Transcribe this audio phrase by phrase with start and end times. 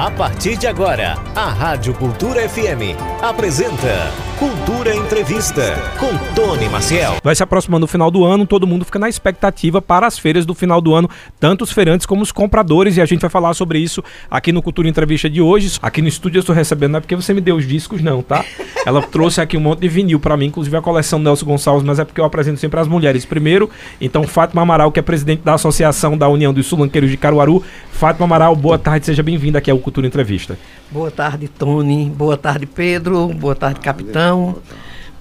[0.00, 7.16] A partir de agora, a Rádio Cultura FM apresenta Cultura Entrevista com Tony Maciel.
[7.22, 10.46] Vai se aproximando o final do ano, todo mundo fica na expectativa para as feiras
[10.46, 13.52] do final do ano, tanto os feirantes como os compradores, e a gente vai falar
[13.52, 15.78] sobre isso aqui no Cultura Entrevista de hoje.
[15.82, 18.22] Aqui no estúdio eu estou recebendo, não é porque você me deu os discos, não,
[18.22, 18.42] tá?
[18.86, 21.98] Ela trouxe aqui um monte de vinil para mim, inclusive a coleção Nelson Gonçalves, mas
[21.98, 23.68] é porque eu apresento sempre as mulheres primeiro.
[24.00, 27.62] Então, Fátima Amaral, que é presidente da Associação da União dos Sulanqueiros de Caruaru.
[27.92, 30.58] Fátima Amaral, boa tarde, seja bem-vinda aqui ao Cultura Entrevista.
[30.90, 32.08] Boa tarde, Tony.
[32.08, 33.28] Boa tarde, Pedro.
[33.28, 34.56] Boa tarde, capitão.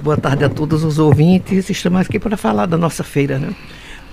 [0.01, 1.69] Boa tarde a todos os ouvintes.
[1.69, 3.53] Estamos aqui para falar da nossa feira, né?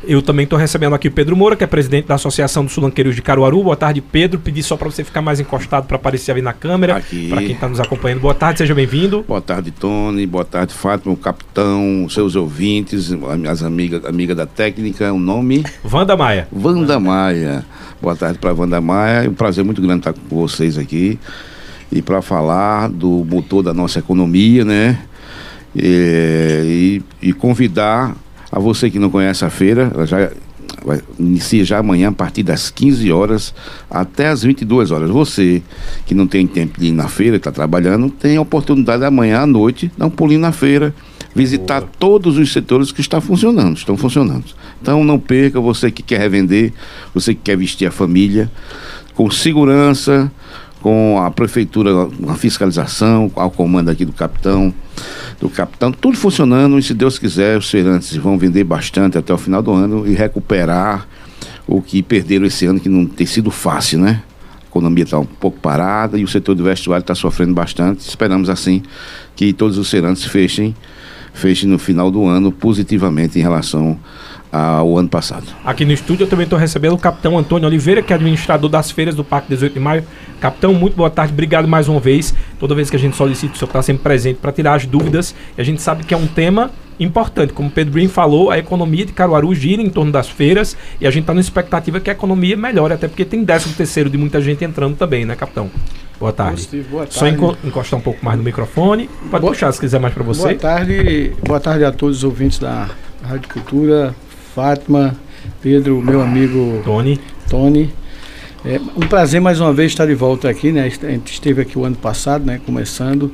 [0.06, 3.16] Eu também estou recebendo aqui o Pedro Moura, que é presidente da Associação dos Sulanqueiros
[3.16, 3.64] de Caruaru.
[3.64, 4.38] Boa tarde, Pedro.
[4.38, 7.02] Pedi só para você ficar mais encostado para aparecer ali na câmera.
[7.28, 8.20] Para quem está nos acompanhando.
[8.20, 9.24] Boa tarde, seja bem-vindo.
[9.26, 10.24] Boa tarde, Tony.
[10.24, 13.10] Boa tarde, Fátima, o capitão, seus ouvintes,
[13.50, 15.12] as amigas amiga da técnica.
[15.12, 15.64] O nome?
[15.84, 16.46] Wanda Maia.
[16.52, 17.66] Wanda Maia.
[18.00, 19.24] Boa tarde para Wanda Maia.
[19.24, 21.18] É um prazer muito grande estar com vocês aqui
[21.90, 24.98] e para falar do motor da nossa economia, né?
[25.74, 28.16] E, e, e, convidar
[28.50, 30.30] a você que não conhece a feira, ela já
[30.84, 33.54] vai, inicia já amanhã a partir das 15 horas
[33.90, 35.10] até as 22 horas.
[35.10, 35.62] Você
[36.06, 39.46] que não tem tempo de ir na feira, está trabalhando, tem a oportunidade amanhã à
[39.46, 40.94] noite dar um pulinho na feira,
[41.34, 41.92] visitar Boa.
[41.98, 44.44] todos os setores que estão funcionando, estão funcionando.
[44.80, 46.72] Então não perca, você que quer revender,
[47.12, 48.50] você que quer vestir a família,
[49.14, 50.30] com segurança,
[50.86, 51.90] com a prefeitura,
[52.28, 54.72] a fiscalização, ao comando aqui do capitão,
[55.40, 59.36] do capitão, tudo funcionando e se Deus quiser, os feirantes vão vender bastante até o
[59.36, 61.08] final do ano e recuperar
[61.66, 64.22] o que perderam esse ano, que não tem sido fácil, né?
[64.62, 68.08] A economia está um pouco parada e o setor do vestuário está sofrendo bastante.
[68.08, 68.80] Esperamos assim
[69.34, 70.72] que todos os feirantes fechem,
[71.34, 73.98] fechem no final do ano positivamente em relação
[74.52, 75.46] ao ano passado.
[75.64, 78.90] Aqui no estúdio eu também estou recebendo o capitão Antônio Oliveira, que é administrador das
[78.90, 80.04] feiras do Parque 18 de Maio.
[80.40, 82.34] Capitão, muito boa tarde, obrigado mais uma vez.
[82.58, 85.34] Toda vez que a gente solicita, o senhor está sempre presente para tirar as dúvidas.
[85.56, 87.52] E a gente sabe que é um tema importante.
[87.52, 91.06] Como o Pedro Brin falou, a economia de Caruaru gira em torno das feiras e
[91.06, 94.18] a gente está na expectativa que a economia melhore, até porque tem 13 terceiro de
[94.18, 95.70] muita gente entrando também, né, capitão?
[96.18, 96.56] Boa tarde.
[96.56, 97.18] Positivo, boa tarde.
[97.18, 99.08] Só enco encostar um pouco mais no microfone.
[99.30, 100.42] Pode boa, puxar se quiser mais para você.
[100.42, 102.88] Boa tarde, boa tarde a todos os ouvintes da
[103.22, 104.14] Rádio Cultura,
[104.54, 105.14] Fátima,
[105.60, 107.20] Pedro, meu amigo Tony.
[107.48, 107.92] Tony.
[108.68, 110.82] É um prazer mais uma vez estar de volta aqui, né?
[110.82, 112.60] A gente esteve aqui o ano passado, né?
[112.66, 113.30] Começando.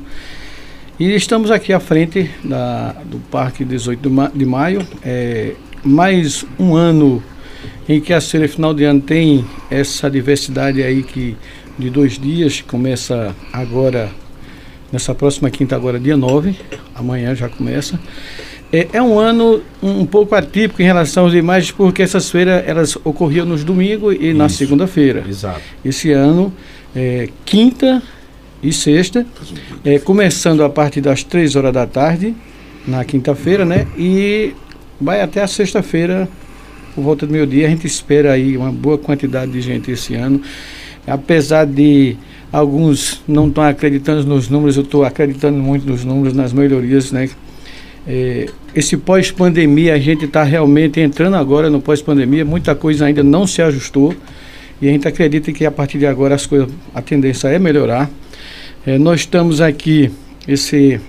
[0.99, 4.87] E estamos aqui à frente da, do Parque 18 de Maio.
[5.03, 7.23] É, mais um ano
[7.89, 11.35] em que a feira final de ano tem essa diversidade aí que
[11.79, 14.11] de dois dias, começa agora,
[14.91, 16.55] nessa próxima quinta agora, dia 9,
[16.93, 17.99] amanhã já começa.
[18.73, 22.63] É, é um ano um, um, pouco atípico em relação às demais, porque essas feiras
[22.65, 24.37] elas ocorriam nos domingos e Isso.
[24.37, 25.23] na segunda-feira.
[25.29, 25.61] Exato.
[25.85, 26.51] Esse ano,
[26.95, 28.01] é, quinta
[28.63, 29.27] e sexta,
[29.85, 32.33] é, começando a partir das três horas da tarde,
[32.87, 33.85] na quinta-feira, né?
[33.95, 34.53] E
[34.99, 36.27] vai até a sexta-feira,
[36.95, 37.67] por volta do meio-dia.
[37.67, 40.41] A gente espera aí uma boa quantidade de gente esse ano.
[41.05, 42.17] Apesar de
[42.51, 47.29] alguns não estão acreditando nos números, eu estou acreditando muito nos números, nas melhorias, né?
[48.07, 53.45] É, esse pós-pandemia, a gente está realmente entrando agora no pós-pandemia, muita coisa ainda não
[53.45, 54.15] se ajustou
[54.81, 58.09] e a gente acredita que a partir de agora as coisas, a tendência é melhorar.
[58.85, 60.11] É, nós estamos aqui
[60.47, 60.99] esse,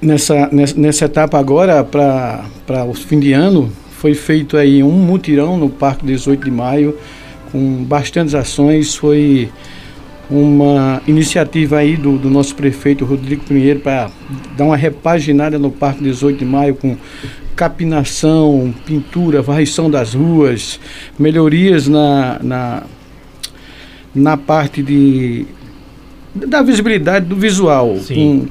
[0.00, 5.56] nessa, nessa, nessa etapa agora para o fim de ano, foi feito aí um mutirão
[5.58, 6.96] no Parque 18 de Maio,
[7.52, 9.50] com bastantes ações, foi
[10.30, 14.10] uma iniciativa aí do, do nosso prefeito Rodrigo Pinheiro para
[14.56, 16.96] dar uma repaginada no Parque 18 de Maio com
[17.56, 20.78] capinação, pintura, varrição das ruas,
[21.18, 22.82] melhorias na, na,
[24.14, 25.46] na parte de,
[26.34, 28.46] da visibilidade do visual, com,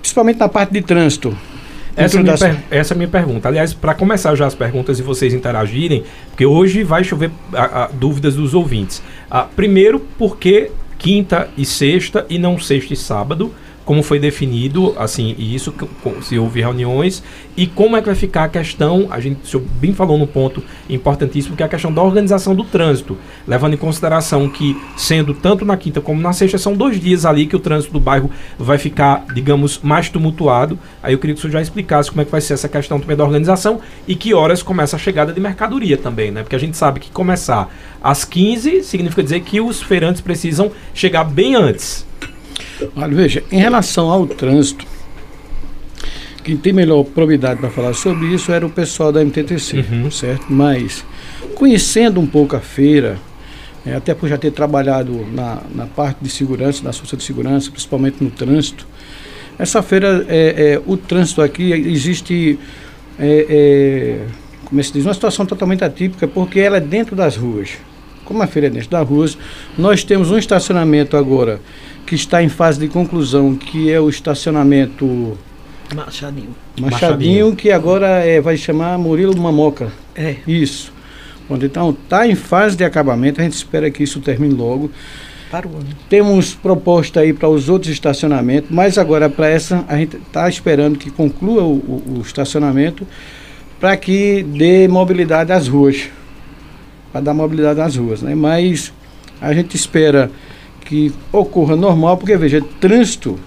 [0.00, 1.36] principalmente na parte de trânsito.
[1.96, 2.42] Essa, é das...
[2.70, 3.48] essa é a minha pergunta.
[3.48, 7.86] Aliás, para começar já as perguntas e vocês interagirem, porque hoje vai chover a, a,
[7.88, 9.02] dúvidas dos ouvintes.
[9.30, 13.52] Ah, primeiro, por que quinta e sexta e não sexta e sábado?
[13.86, 15.72] Como foi definido, assim, e isso
[16.20, 17.22] se houve reuniões,
[17.56, 20.26] e como é que vai ficar a questão, a gente o senhor bem falou no
[20.26, 23.16] ponto importantíssimo, que é a questão da organização do trânsito,
[23.46, 27.46] levando em consideração que, sendo tanto na quinta como na sexta, são dois dias ali
[27.46, 28.28] que o trânsito do bairro
[28.58, 30.76] vai ficar, digamos, mais tumultuado.
[31.00, 32.98] Aí eu queria que o senhor já explicasse como é que vai ser essa questão
[32.98, 36.42] também da organização e que horas começa a chegada de mercadoria também, né?
[36.42, 37.72] Porque a gente sabe que começar
[38.02, 42.04] às 15 significa dizer que os feirantes precisam chegar bem antes.
[42.94, 44.86] Olha, veja, em relação ao trânsito,
[46.44, 50.10] quem tem melhor probidade para falar sobre isso era o pessoal da MTTC, uhum.
[50.10, 50.46] certo?
[50.48, 51.04] Mas,
[51.54, 53.18] conhecendo um pouco a feira,
[53.84, 57.70] é, até por já ter trabalhado na, na parte de segurança, na força de segurança,
[57.70, 58.86] principalmente no trânsito.
[59.58, 62.58] Essa feira, é, é, o trânsito aqui existe,
[63.18, 64.26] é, é,
[64.64, 67.70] como é se diz, uma situação totalmente atípica, porque ela é dentro das ruas.
[68.26, 69.38] Como a feira dentro das ruas,
[69.78, 71.60] nós temos um estacionamento agora
[72.04, 75.38] que está em fase de conclusão, que é o estacionamento
[75.94, 76.48] Machadinho.
[76.78, 77.56] Machadinho, Machadinho.
[77.56, 79.92] que agora é, vai chamar Murilo Mamoca.
[80.14, 80.36] É.
[80.46, 80.92] Isso.
[81.46, 84.90] Pronto, Então, está em fase de acabamento, a gente espera que isso termine logo.
[85.50, 85.86] Para o ano.
[86.08, 90.98] Temos proposta aí para os outros estacionamentos, mas agora para essa a gente está esperando
[90.98, 93.06] que conclua o, o- o estacionamento
[93.78, 96.08] para que dê mobilidade às ruas.
[97.16, 98.34] Para dar mobilidade às ruas, né?
[98.34, 98.92] Mas
[99.40, 100.30] a gente espera
[100.84, 103.40] que ocorra normal, porque veja, trânsito,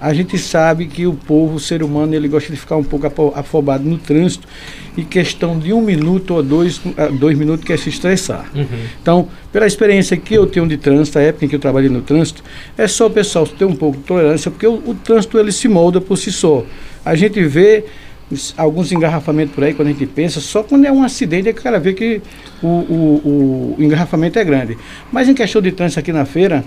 [0.00, 3.06] a gente sabe que o povo, o ser humano, ele gosta de ficar um pouco
[3.34, 4.48] afobado no trânsito
[4.96, 8.50] e questão de um minuto ou dois, ah, dois minutos quer se estressar.
[8.54, 8.66] Uhum.
[9.02, 12.00] Então, pela experiência que eu tenho de trânsito, a época em que eu trabalhei no
[12.00, 12.42] trânsito,
[12.78, 15.68] é só o pessoal ter um pouco de tolerância, porque o, o trânsito ele se
[15.68, 16.64] molda por si só.
[17.04, 17.84] A gente vê
[18.56, 21.60] alguns engarrafamentos por aí, quando a gente pensa, só quando é um acidente é que
[21.60, 22.20] o cara vê que
[22.62, 24.78] o, o, o engarrafamento é grande.
[25.10, 26.64] Mas em questão de trânsito aqui na feira,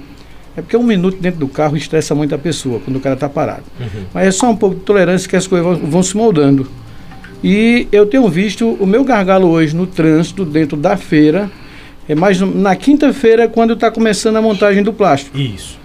[0.56, 3.30] é porque um minuto dentro do carro estressa muito a pessoa, quando o cara está
[3.30, 3.64] parado.
[3.80, 4.04] Uhum.
[4.14, 6.68] Mas é só um pouco de tolerância que as coisas vão, vão se moldando.
[7.44, 11.52] E eu tenho visto o meu gargalo hoje no trânsito, dentro da feira,
[12.08, 15.38] é mais na quinta-feira, quando está começando a montagem do plástico.
[15.38, 15.80] Isso.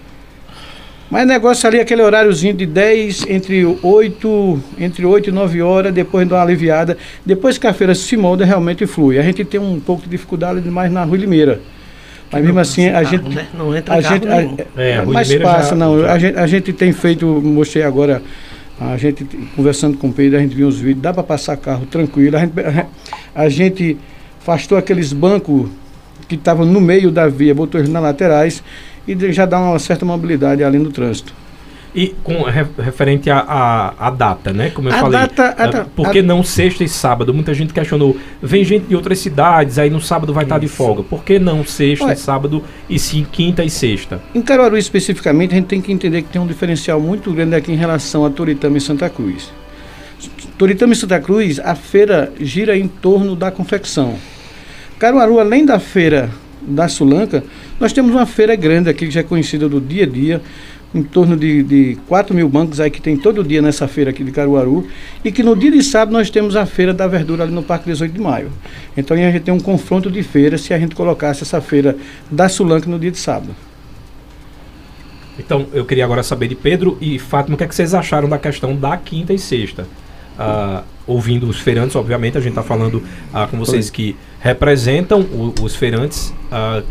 [1.10, 6.28] Mas negócio ali, aquele horáriozinho de 10, entre 8, entre 8 e 9 horas, depois
[6.28, 6.98] dá uma aliviada.
[7.24, 9.18] Depois que a feira se molda, realmente flui.
[9.18, 11.60] A gente tem um pouco de dificuldade mais na Rua Limeira.
[12.30, 13.26] Mas mesmo assim, a gente.
[13.34, 13.46] né?
[13.56, 14.56] Não entra A carro gente, nenhum.
[14.76, 15.98] a, É, a mas passa, já- não.
[16.00, 18.20] já- A, gente, a gente tem feito, mostrei agora,
[18.78, 19.24] a gente
[19.56, 22.36] conversando com o Pedro, a gente viu os vídeos, dá para passar carro tranquilo.
[22.36, 22.52] A gente,
[23.34, 23.96] a gente
[24.42, 25.70] afastou aqueles bancos
[26.28, 28.62] que estavam no meio da via, botou eles nas laterais
[29.08, 31.32] e já dá uma certa mobilidade ali no trânsito.
[31.94, 34.70] E com re- referente à data, né?
[34.70, 35.20] Como eu A falei.
[35.20, 37.32] data- a da- por que a- não sexta e sábado?
[37.32, 38.14] Muita gente questionou.
[38.42, 41.02] Vem gente de outras cidades, aí no sábado vai estar de folga.
[41.02, 44.20] Por que não sexta Olha- e sábado e sim quinta e sexta?
[44.34, 47.72] Em Caruaru especificamente, a gente tem que entender que tem um diferencial muito grande aqui
[47.72, 49.50] em relação a Toritama e Santa Cruz.
[50.58, 54.16] Toritama e Santa Cruz, a feira gira em torno da confecção.
[54.98, 56.28] Caruaru, além da feira
[56.60, 57.44] da Sulanca,
[57.78, 60.42] nós temos uma feira grande aqui que já é conhecida do dia a dia,
[60.94, 64.24] em torno de, de 4 mil bancos aí que tem todo dia nessa feira aqui
[64.24, 64.86] de Caruaru,
[65.24, 67.86] e que no dia de sábado nós temos a feira da verdura ali no Parque
[67.86, 68.50] 18 de Maio.
[68.96, 71.96] Então a gente tem um confronto de feiras se a gente colocasse essa feira
[72.30, 73.54] da Sulanca no dia de sábado.
[75.38, 78.28] Então, eu queria agora saber de Pedro e Fátima, o que, é que vocês acharam
[78.28, 79.86] da questão da quinta e sexta?
[80.36, 83.02] Ah, ouvindo os feirantes, obviamente, a gente está falando
[83.32, 86.32] ah, com vocês que representam o- os feirantes.
[86.50, 86.82] ah,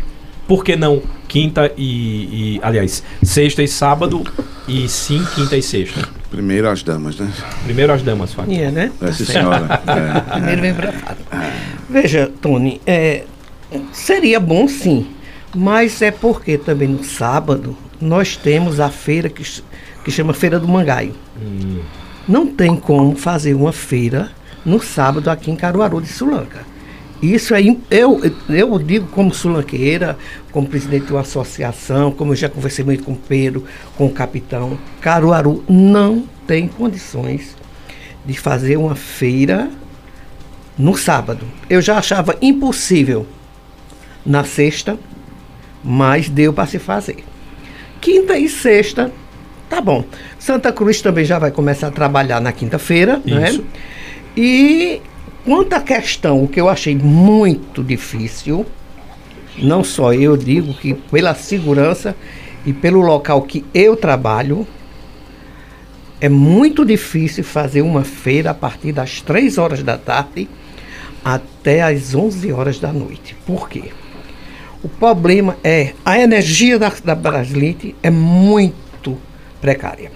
[0.46, 4.22] por que não quinta e, e- Aliás, sexta e sábado
[4.66, 6.08] e sim quinta e sexta?
[6.30, 7.30] Primeiro as damas, né?
[7.64, 8.56] Primeiro as damas, Fátima.
[8.56, 8.92] É, né?
[9.00, 9.80] Essa senhora.
[9.86, 10.20] É.
[10.32, 11.26] Primeiro vem pra Fátima.
[11.90, 13.24] Veja, Tony, é,
[13.92, 15.06] seria bom sim,
[15.54, 19.42] mas é porque também no sábado nós temos a feira que,
[20.04, 21.14] que chama Feira do Mangaio.
[21.42, 21.80] Hum,
[22.28, 24.30] Não tem como fazer uma feira
[24.64, 26.60] no sábado aqui em Caruaru de Sulanca.
[27.22, 30.16] Isso aí, eu, eu digo como sulanqueira,
[30.52, 33.64] como presidente de uma associação, como eu já conversei muito com o Pedro,
[33.96, 37.56] com o capitão, Caruaru não tem condições
[38.24, 39.68] de fazer uma feira
[40.78, 41.44] no sábado.
[41.68, 43.26] Eu já achava impossível
[44.24, 44.96] na sexta,
[45.82, 47.24] mas deu para se fazer.
[48.00, 49.10] Quinta e sexta,
[49.68, 50.04] tá bom.
[50.38, 53.58] Santa Cruz também já vai começar a trabalhar na quinta-feira, né?
[54.36, 55.00] E
[55.48, 58.66] quanto à questão, o que eu achei muito difícil,
[59.56, 62.14] não só eu digo que pela segurança
[62.66, 64.68] e pelo local que eu trabalho,
[66.20, 70.46] é muito difícil fazer uma feira a partir das 3 horas da tarde
[71.24, 73.34] até as 11 horas da noite.
[73.46, 73.84] Por quê?
[74.82, 79.16] O problema é a energia da, da Braslite é muito
[79.62, 80.12] precária.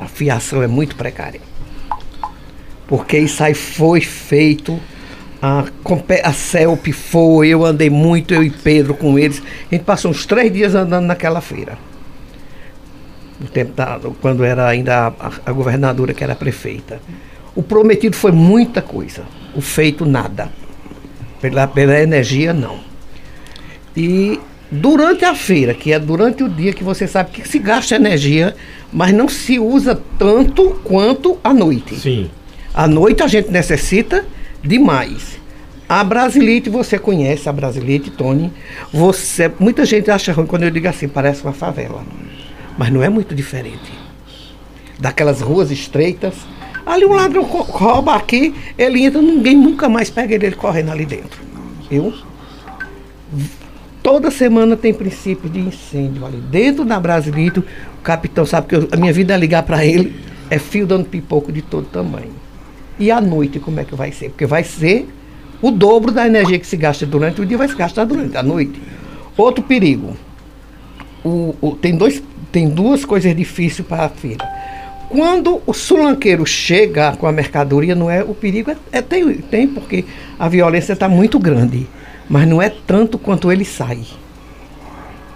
[0.00, 1.47] A fiação é muito precária.
[2.88, 4.80] Porque isso aí foi feito,
[5.42, 5.64] a,
[6.24, 9.42] a CELP foi, eu andei muito, eu e Pedro com eles.
[9.70, 11.76] A gente passou uns três dias andando naquela feira.
[13.38, 16.98] No tempo da, quando era ainda a, a governadora que era prefeita.
[17.54, 19.22] O prometido foi muita coisa,
[19.54, 20.50] o feito nada.
[21.42, 22.80] Pela, pela energia, não.
[23.94, 24.40] E
[24.72, 28.56] durante a feira, que é durante o dia que você sabe que se gasta energia,
[28.90, 31.94] mas não se usa tanto quanto à noite.
[31.96, 32.30] sim.
[32.78, 34.24] À noite a gente necessita
[34.62, 35.36] demais.
[35.88, 38.52] A Brasilite, você conhece a Brasilite, Tony.
[38.92, 42.04] Você, muita gente acha ruim quando eu digo assim, parece uma favela.
[42.78, 43.90] Mas não é muito diferente.
[44.96, 46.34] Daquelas ruas estreitas.
[46.86, 51.04] Ali um ladrão rouba aqui, ele entra, ninguém nunca mais pega ele, ele correndo ali
[51.04, 51.40] dentro.
[51.90, 52.14] Eu
[54.04, 56.36] Toda semana tem princípio de incêndio ali.
[56.36, 57.58] Dentro da Brasilito,
[57.98, 60.14] o capitão sabe que eu- a minha vida é ligar para ele,
[60.48, 62.46] é fio dando pipoco de todo tamanho.
[62.98, 64.30] E à noite, como é que vai ser?
[64.30, 65.08] Porque vai ser
[65.62, 68.42] o dobro da energia que se gasta durante o dia, vai se gastar durante a
[68.42, 68.80] noite.
[69.36, 70.16] Outro perigo.
[71.24, 74.48] O- o- tem, dois, tem duas coisas difíceis para a feira.
[75.08, 79.66] Quando o sulanqueiro chega com a mercadoria, não é o perigo, é, é- tem, tem,
[79.66, 80.04] porque
[80.38, 81.86] a violência está muito grande,
[82.28, 84.00] mas não é tanto quanto ele sai.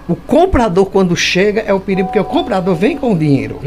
[0.08, 3.60] O comprador, quando chega, é o perigo, porque o comprador vem com o dinheiro.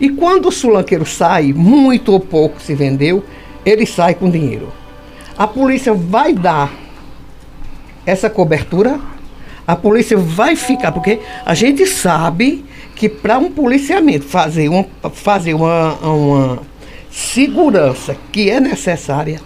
[0.00, 3.22] E quando o sulanqueiro sai, muito ou pouco se vendeu,
[3.64, 4.72] ele sai com dinheiro.
[5.36, 6.72] A polícia vai dar
[8.06, 8.98] essa cobertura,
[9.66, 12.64] a polícia vai ficar, porque a gente sabe
[12.96, 16.58] que para um policiamento fazer, uma, fazer uma, uma
[17.10, 19.40] segurança que é necessária,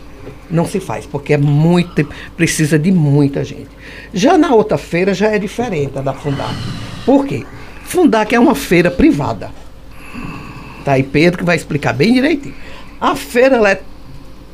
[0.51, 3.69] não se faz, porque é muito, precisa de muita gente.
[4.13, 6.55] Já na outra feira já é diferente da Fundac.
[7.05, 7.45] Por quê?
[7.85, 9.64] Fundac é uma feira privada.
[10.85, 12.55] Tá aí Pedro que vai explicar bem direitinho.
[13.01, 13.81] A feira ela é-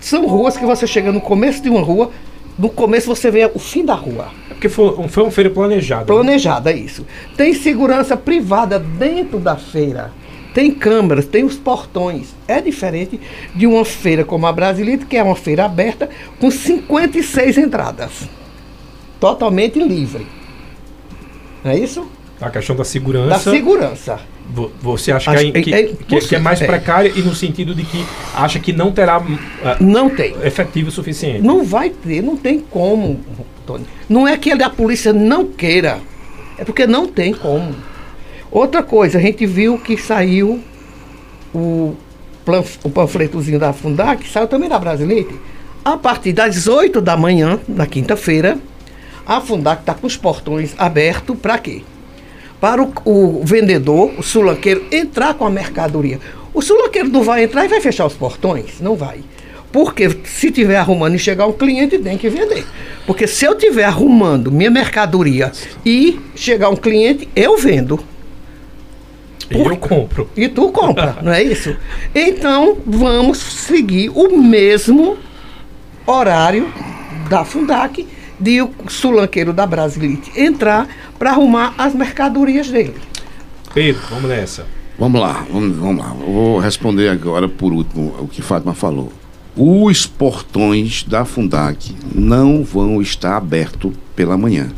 [0.00, 2.10] são ruas que você chega no começo de uma rua,
[2.58, 4.28] no começo você vê o fim da rua.
[4.50, 6.00] É porque foi, foi uma feira planejada.
[6.02, 6.06] né?
[6.06, 7.06] Planejada isso.
[7.37, 10.12] Tem segurança privada dentro da feira.
[10.54, 12.34] Tem câmeras, tem os portões.
[12.49, 13.20] É diferente
[13.54, 16.10] de uma feira como a Brasilite, que é uma feira aberta
[16.40, 18.28] com 56 entradas.
[19.20, 20.26] Totalmente livre.
[21.62, 22.06] Não é isso?
[22.40, 23.50] A questão da Da segurança.
[23.50, 24.20] segurança.
[24.52, 26.66] vo- Você acha Acho- que, é, que, é- que- que é mais é.
[26.66, 28.04] precária e no sentido de que
[28.35, 29.23] acha que não terá
[29.64, 30.35] ah, Não tem.
[30.42, 31.42] efetivo o suficiente.
[31.42, 33.20] Não vai ter, não tem como,
[33.66, 33.85] Tony.
[34.09, 35.99] Não é que a polícia não queira,
[36.59, 37.75] é porque não tem como.
[38.50, 40.61] Outra coisa, a gente viu que saiu
[41.54, 41.94] o,
[42.82, 45.35] o panfletozinho da Fundac, saiu também da Brasilite.
[45.85, 48.59] A partir das 8 da manhã, na quinta-feira,
[49.26, 51.82] a Fundac está com os portões abertos para quê?
[52.60, 56.20] Para o, o vendedor, o sulanqueiro, entrar com a mercadoria.
[56.52, 58.80] O sulanqueiro não vai entrar e vai fechar os portões?
[58.80, 59.20] Não vai.
[59.72, 62.66] Porque se tiver arrumando e chegar um cliente, tem que vender.
[63.06, 65.52] Porque se eu tiver arrumando minha mercadoria
[65.86, 68.00] e chegar um cliente, eu vendo.
[69.50, 70.28] E eu compro.
[70.36, 71.76] E tu compra, não é isso?
[72.14, 75.16] Então, vamos seguir o mesmo
[76.06, 76.72] horário
[77.28, 78.06] da Fundac
[78.40, 82.97] de o sulanqueiro da Brasilite entrar para arrumar as mercadorias dele.
[83.75, 84.66] Pedro, vamos nessa.
[84.99, 86.16] Vamos lá, vamos, vamos lá.
[86.20, 89.12] Eu vou responder agora por último o que Fátima falou.
[89.56, 94.70] Os portões da Fundac não vão estar abertos pela manhã.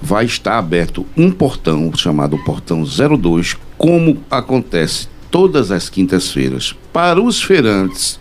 [0.00, 7.42] Vai estar aberto um portão chamado Portão 02, como acontece todas as quintas-feiras, para os
[7.42, 8.18] feirantes,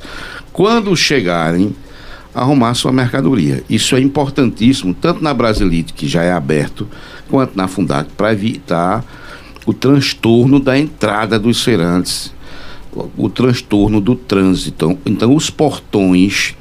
[0.52, 1.76] quando chegarem,
[2.38, 3.64] arrumar sua mercadoria.
[3.70, 6.88] Isso é importantíssimo, tanto na Brasilite, que já é aberto,
[7.30, 9.04] quanto na Fundac, para evitar
[9.66, 12.34] o transtorno da entrada dos feirantes,
[13.18, 14.98] o, transtorno do trânsito.
[15.06, 16.56] Então, os portões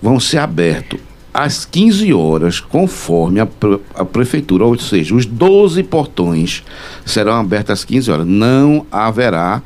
[0.00, 1.00] vão ser abertos
[1.34, 3.48] às 15 horas, conforme a,
[3.94, 6.62] a prefeitura, ou seja, os 12 portões
[7.04, 8.26] serão abertos às 15 horas.
[8.26, 9.62] Não haverá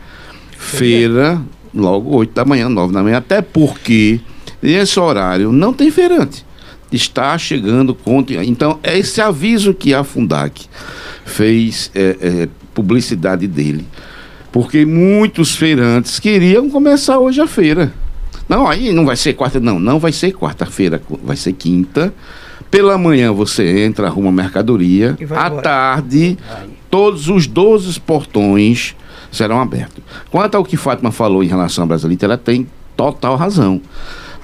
[0.58, 1.40] feira
[1.74, 4.20] logo 8 da manhã, 9 da manhã, até porque
[4.72, 6.44] nesse horário não tem feirante.
[6.90, 8.36] Está chegando conte.
[8.36, 10.66] Então, é esse aviso que a Fundac
[11.24, 13.84] fez é, é, publicidade dele.
[14.52, 17.92] Porque muitos feirantes queriam começar hoje a feira.
[18.48, 19.80] Não, aí não vai ser quarta, não.
[19.80, 22.14] Não vai ser quarta-feira, vai ser quinta.
[22.70, 25.16] Pela manhã você entra, arruma mercadoria.
[25.26, 25.62] Vai À embora.
[25.62, 26.38] tarde,
[26.90, 28.94] todos os 12 portões
[29.32, 30.02] serão abertos.
[30.30, 33.80] Quanto ao que Fátima falou em relação à Brasilite, ela tem total razão.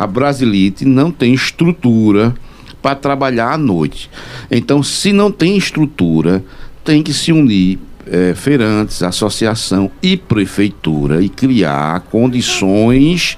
[0.01, 2.35] A Brasilite não tem estrutura
[2.81, 4.11] para trabalhar à noite.
[4.51, 6.43] Então, se não tem estrutura,
[6.83, 13.37] tem que se unir eh, feirantes, associação e prefeitura e criar condições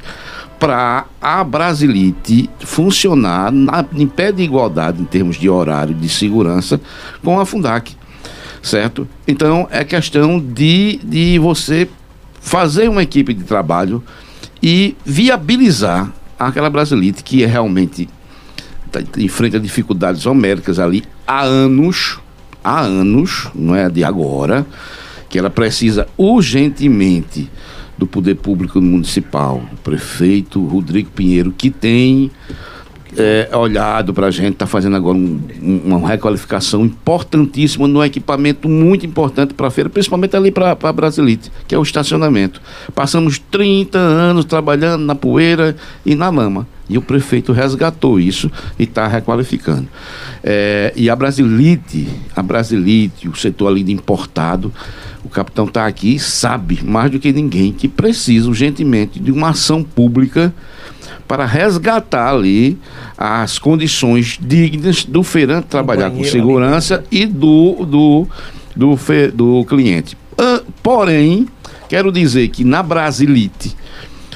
[0.61, 6.81] para a Brasilite funcionar na, em pé de igualdade em termos de horário de segurança
[7.25, 7.97] com a Fundac
[8.63, 9.09] certo?
[9.27, 11.89] Então é questão de, de você
[12.41, 14.03] fazer uma equipe de trabalho
[14.63, 16.13] e viabilizar
[16.47, 18.09] aquela Brasilite que é realmente
[18.91, 22.19] tá, enfrenta dificuldades homéricas ali há anos,
[22.63, 24.67] há anos, não é de agora,
[25.29, 27.51] que ela precisa urgentemente
[27.97, 32.31] do poder público municipal, o prefeito Rodrigo Pinheiro, que tem
[33.17, 38.69] é, olhado para a gente, está fazendo agora um, um, uma requalificação importantíssima no equipamento
[38.69, 42.61] muito importante para a feira, principalmente ali para a Brasilite, que é o estacionamento.
[42.95, 46.67] Passamos 30 anos trabalhando na poeira e na lama.
[46.89, 49.89] E o prefeito resgatou isso e está requalificando.
[50.43, 54.73] É, e a Brasilite, a Brasilite, o setor ali de importado,
[55.25, 59.83] o capitão está aqui sabe mais do que ninguém que precisa urgentemente de uma ação
[59.83, 60.53] pública
[61.27, 62.79] para resgatar ali
[63.17, 68.27] as condições dignas do feirante trabalhar com segurança e do, do,
[68.75, 70.17] do, fe, do cliente.
[70.33, 71.47] Uh, porém,
[71.89, 73.77] quero dizer que na Brasilite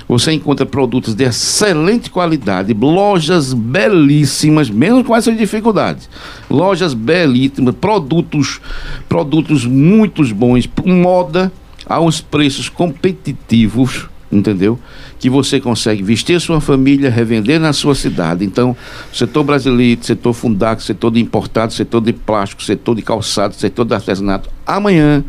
[0.08, 6.08] você encontra produtos de excelente qualidade, lojas belíssimas, mesmo com essas dificuldades.
[6.48, 8.60] Lojas belíssimas, produtos,
[9.08, 11.50] produtos muito bons, moda
[11.84, 14.78] a uns preços competitivos entendeu?
[15.18, 18.44] Que você consegue vestir sua família, revender na sua cidade.
[18.44, 18.76] Então,
[19.12, 23.94] setor brasileiro, setor fundaco, setor de importado, setor de plástico, setor de calçado, setor de
[23.94, 25.24] artesanato, amanhã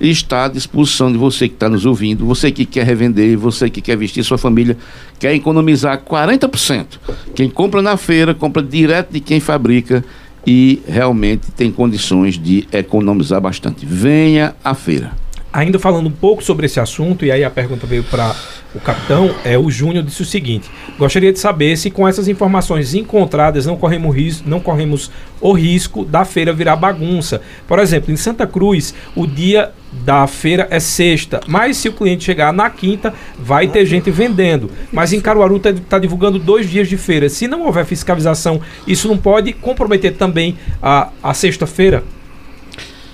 [0.00, 3.82] está à disposição de você que está nos ouvindo, você que quer revender, você que
[3.82, 4.76] quer vestir sua família,
[5.18, 6.86] quer economizar 40%.
[7.34, 10.02] Quem compra na feira, compra direto de quem fabrica
[10.46, 13.84] e realmente tem condições de economizar bastante.
[13.84, 15.12] Venha à feira.
[15.52, 18.36] Ainda falando um pouco sobre esse assunto, e aí a pergunta veio para
[18.72, 22.94] o capitão, é, o Júnior disse o seguinte: gostaria de saber se com essas informações
[22.94, 27.42] encontradas não corremos, risco, não corremos o risco da feira virar bagunça.
[27.66, 32.22] Por exemplo, em Santa Cruz, o dia da feira é sexta, mas se o cliente
[32.22, 34.70] chegar na quinta, vai ter gente vendendo.
[34.92, 37.28] Mas em Caruaru está tá divulgando dois dias de feira.
[37.28, 42.04] Se não houver fiscalização, isso não pode comprometer também a, a sexta-feira?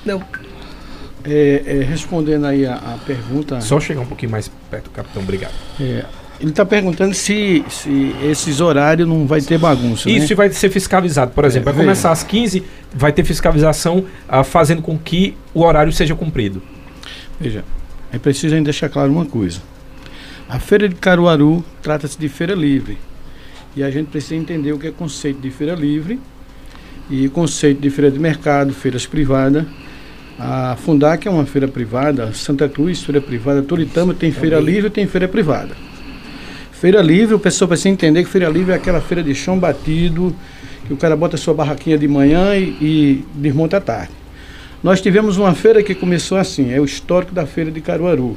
[0.05, 0.23] Não,
[1.27, 3.61] é, é, respondendo aí a, a, pergunta.
[3.61, 5.53] Só chegar um pouquinho mais perto, capitão, obrigado.
[5.81, 6.05] É,
[6.41, 10.09] ele está perguntando se, se esses horários não vai ter bagunça.
[10.09, 10.37] Isso né?
[10.37, 11.33] vai ser fiscalizado.
[11.33, 11.85] Por exemplo, vai veja.
[11.85, 12.63] começar às 15,
[12.95, 16.63] vai ter fiscalização ah, fazendo com que o horário seja cumprido.
[17.41, 17.65] Veja,
[18.13, 19.61] é preciso ainda deixar claro uma coisa.
[20.49, 22.99] A feira de Caruaru trata-se de feira livre.
[23.75, 26.21] E a gente precisa entender o que é conceito de feira livre
[27.11, 29.67] e conceito de feira de mercado, feiras privadas
[30.39, 34.91] a Fundac é uma feira privada, Santa Cruz, feira privada, Toritama tem feira livre e
[34.91, 35.75] tem feira privada.
[36.73, 40.37] Feira livre, o pessoal precisa entender que feira livre é aquela feira de chão batido,
[40.87, 44.13] que o cara bota sua barraquinha de manhã e, e desmonta à tarde.
[44.83, 48.37] Nós tivemos uma feira que começou assim, é o histórico da feira de Caruaru.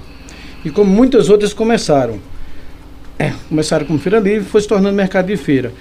[0.64, 2.18] E como muitas outras começaram.
[3.18, 5.74] É, começaram como feira livre e foi se tornando mercado de feira.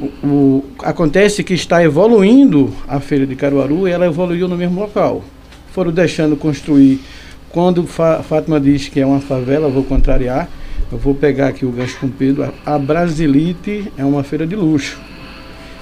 [0.00, 4.80] O, o, acontece que está evoluindo a feira de Caruaru e ela evoluiu no mesmo
[4.80, 5.22] local.
[5.72, 7.00] Foram deixando construir.
[7.50, 10.48] Quando Fa, Fátima diz que é uma favela, vou contrariar.
[10.90, 12.42] Eu vou pegar aqui o gancho comprido.
[12.42, 15.00] A, a Brasilite é uma feira de luxo.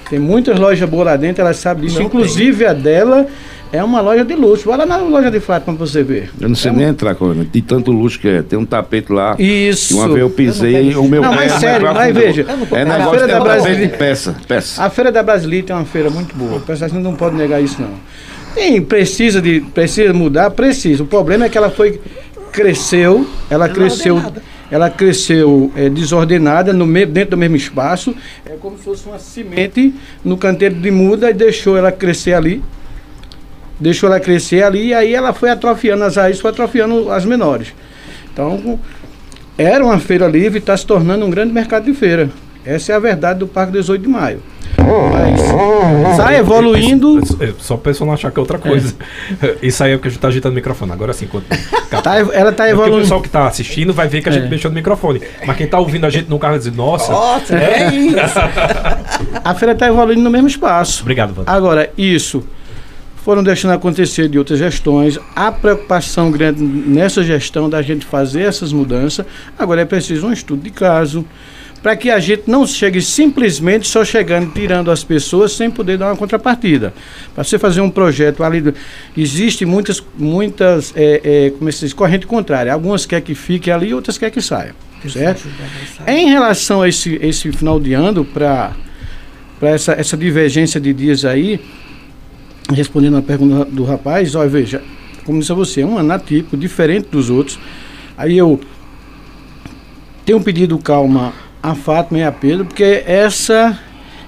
[0.09, 1.99] Tem muitas lojas boas lá dentro, ela sabe disso.
[1.99, 2.67] Não Inclusive tem.
[2.67, 3.27] a dela
[3.71, 4.67] é uma loja de luxo.
[4.67, 6.29] Vai lá na loja de Fátima pra você ver.
[6.39, 6.91] Eu não sei é nem uma...
[6.91, 7.15] entrar,
[7.51, 8.41] de tanto luxo que é.
[8.41, 9.35] Tem um tapete lá.
[9.39, 9.95] Isso.
[9.95, 12.45] Uma vez eu pisei o meu Não, mas sério, mas veja.
[12.49, 13.97] É a feira da Brasilite.
[13.97, 14.83] Peça, peça.
[14.83, 16.57] A feira da Brasilite é uma feira muito boa.
[16.57, 17.91] O pessoal não pode negar isso, não.
[18.53, 19.61] Tem, precisa de.
[19.61, 20.51] Precisa mudar?
[20.51, 21.03] Precisa.
[21.03, 22.01] O problema é que ela foi.
[22.51, 24.21] Cresceu, ela não cresceu.
[24.69, 28.13] Ela cresceu é, desordenada no meio, dentro do mesmo espaço.
[28.45, 32.61] É como se fosse uma semente no canteiro de muda e deixou ela crescer ali
[33.81, 37.73] deixou ela crescer ali e aí ela foi atrofiando as raízes, foi atrofiando as menores.
[38.31, 38.79] Então,
[39.57, 42.29] era uma feira livre e está se tornando um grande mercado de feira.
[42.63, 44.41] Essa é a verdade do Parque 18 de Maio.
[46.03, 47.19] Mas está evoluindo.
[47.59, 48.95] Só o pessoal não achar que é outra coisa.
[49.41, 49.57] É.
[49.61, 50.91] Isso aí é porque a gente está agitando o microfone.
[50.91, 51.45] Agora sim, quando...
[52.03, 52.97] tá, ela está evoluindo.
[52.97, 54.49] o pessoal que está assistindo vai ver que a gente é.
[54.49, 55.21] mexeu no microfone.
[55.45, 57.11] Mas quem está ouvindo a gente no carro vai dizer, nossa.
[57.11, 58.39] Nossa, é, é isso.
[59.43, 61.01] a feira está evoluindo no mesmo espaço.
[61.01, 61.53] Obrigado, Wander.
[61.53, 62.43] Agora, isso
[63.23, 65.19] foram deixando acontecer de outras gestões.
[65.35, 69.25] A preocupação grande nessa gestão da gente fazer essas mudanças.
[69.57, 71.25] Agora é preciso um estudo de caso
[71.81, 76.07] para que a gente não chegue simplesmente só chegando tirando as pessoas sem poder dar
[76.07, 76.93] uma contrapartida.
[77.33, 78.73] Para você fazer um projeto ali,
[79.17, 82.71] existe muitas, muitas, é, é, como é diz, corrente contrária.
[82.71, 84.75] Algumas quer que fique ali, outras quer que saia.
[85.09, 85.47] Certo?
[86.05, 88.75] Em relação a esse, esse final de ano, para
[89.59, 91.59] essa, essa divergência de dias aí,
[92.73, 94.81] respondendo a pergunta do rapaz, olha, veja,
[95.25, 97.59] como disse a você, é um ano atípico, diferente dos outros.
[98.17, 98.59] Aí eu
[100.25, 103.79] tenho pedido calma a Fátima e a Pedro, porque essa,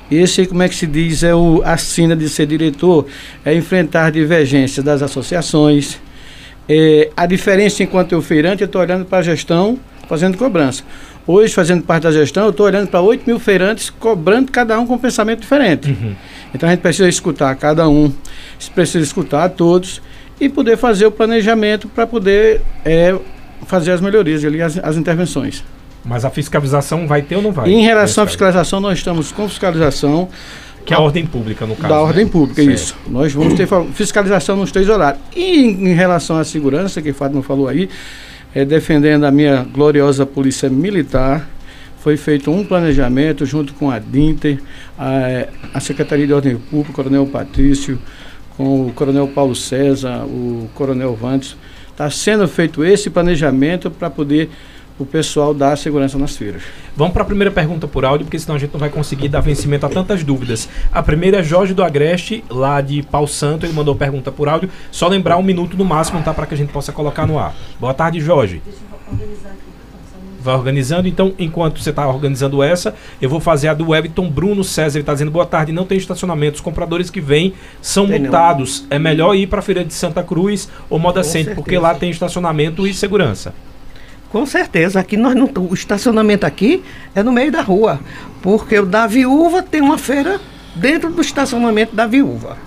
[0.09, 3.07] esse, como é que se diz, é o, a sina de ser diretor,
[3.43, 5.99] é enfrentar divergências das associações.
[6.67, 9.77] É, a diferença enquanto eu feirante, eu estou olhando para a gestão,
[10.07, 10.83] fazendo cobrança.
[11.25, 14.85] Hoje, fazendo parte da gestão, eu estou olhando para 8 mil feirantes, cobrando cada um
[14.85, 15.89] com um pensamento diferente.
[15.89, 16.15] Uhum.
[16.53, 18.11] Então a gente precisa escutar cada um,
[18.75, 20.01] precisa escutar todos
[20.39, 23.15] e poder fazer o planejamento para poder é,
[23.65, 25.63] fazer as melhorias ali, as, as intervenções.
[26.03, 27.69] Mas a fiscalização vai ter ou não vai?
[27.69, 30.27] Em relação à fiscalização, nós estamos com fiscalização.
[30.85, 31.87] Que é a ordem pública, no caso.
[31.87, 32.01] Da né?
[32.01, 32.75] ordem pública, Certo.
[32.75, 32.95] isso.
[33.07, 35.23] Nós vamos ter fiscalização nos três horários.
[35.33, 37.89] E em, relação à segurança, que Fátima falou aí,
[38.53, 41.47] é, defendendo a minha gloriosa Polícia Militar,
[41.99, 44.59] foi feito um planejamento junto com a DINTER,
[44.97, 47.97] a, a Secretaria de Ordem Pública, o Coronel Patrício,
[48.57, 51.55] com o Coronel Paulo César, o Coronel Vantes.
[51.89, 54.49] Está sendo feito esse planejamento para poder
[54.97, 56.61] o pessoal dar segurança nas feiras.
[56.95, 59.41] Vamos para a primeira pergunta por áudio, porque senão a gente não vai conseguir dar
[59.41, 60.69] vencimento a tantas dúvidas.
[60.91, 64.69] A primeira é Jorge do Agreste, lá de Pau Santo, ele mandou pergunta por áudio.
[64.91, 66.33] Só lembrar um minuto no máximo, tá?
[66.33, 67.55] Para que a gente possa colocar no ar.
[67.79, 68.61] Boa tarde, Jorge.
[70.39, 74.61] Vai organizando, então, enquanto você está organizando essa, eu vou fazer a do Wellington Bruno
[74.61, 74.97] César.
[74.97, 76.55] Ele está dizendo: boa tarde, não tem estacionamento.
[76.55, 78.23] Os compradores que vêm são Tem não.
[78.23, 78.85] multados.
[78.89, 82.11] É melhor ir para a Feira de Santa Cruz ou Moda Center, porque lá tem
[82.11, 83.53] estacionamento e segurança.
[84.33, 85.47] Com certeza, aqui nós não.
[85.69, 87.99] O estacionamento aqui é no meio da rua.
[88.41, 90.41] Porque o da viúva tem uma feira
[90.75, 92.57] dentro do estacionamento da viúva.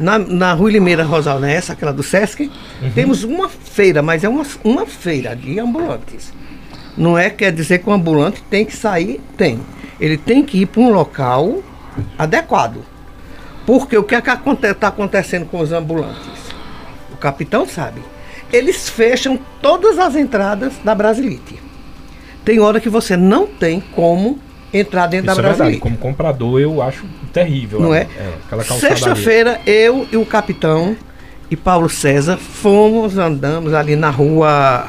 [0.00, 2.50] Na, na Rua Limeira Rosalnessa, aquela do Sesc,
[2.92, 6.32] temos uma feira, mas é uma, uma feira de ambulantes.
[6.98, 9.60] Não é quer dizer que o ambulante tem que sair, tem.
[10.00, 11.62] Ele tem que ir para um local
[12.18, 12.84] adequado.
[13.64, 16.50] Porque o que é que está acontecendo com os ambulantes?
[17.12, 18.02] O capitão sabe.
[18.52, 21.58] Eles fecham todas as entradas da Brasilite.
[22.44, 24.38] Tem hora que você não tem como
[24.74, 25.58] entrar dentro Isso da é verdade.
[25.58, 25.80] Brasilite.
[25.82, 27.80] Como comprador, eu acho terrível.
[27.80, 28.08] Não a- é?
[28.50, 28.64] ali.
[28.80, 30.96] Sexta-feira, eu e o capitão
[31.50, 34.88] e Paulo César fomos, andamos ali na rua.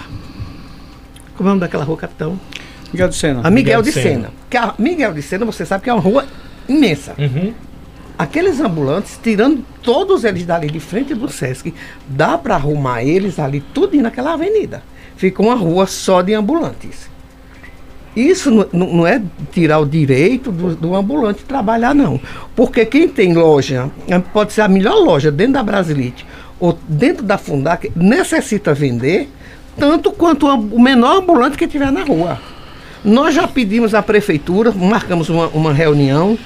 [1.36, 2.40] Como é o nome daquela rua, capitão?
[2.92, 3.40] Miguel do Sena.
[3.44, 4.10] A Miguel, Miguel de de Sena.
[4.16, 4.30] Sena.
[4.50, 6.26] Que a Miguel de Sena, você sabe que é uma rua
[6.70, 7.16] imensa.
[7.18, 7.54] Uhum.
[8.24, 11.74] Aqueles ambulantes, tirando todos eles dali de frente do Sesc,
[12.08, 14.82] dá para arrumar eles ali tudo naquela avenida.
[15.18, 17.10] Fica uma rua só de ambulantes.
[18.16, 22.18] Isso não, é tirar o direito do, do ambulante trabalhar, não.
[22.56, 26.26] Porque quem tem loja, eh, pode ser a melhor loja dentro da Brasilite
[26.62, 29.30] ou dentro da Fundac, necessita vender
[29.76, 32.40] tanto quanto o menor ambulante que tiver na rua.
[33.04, 36.40] Nós já pedimos à prefeitura, marcamos uma, uma reunião.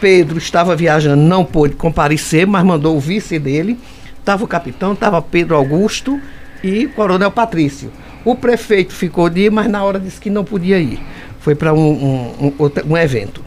[0.00, 3.78] Pedro estava viajando, não pôde comparecer, mas mandou o vice dele.
[4.18, 6.20] Estava o capitão, estava Pedro Augusto
[6.62, 7.92] e coronel Patrício.
[8.24, 11.00] O prefeito ficou de ir, mas na hora disse que não podia ir.
[11.40, 13.44] Foi para um, um, um, um evento.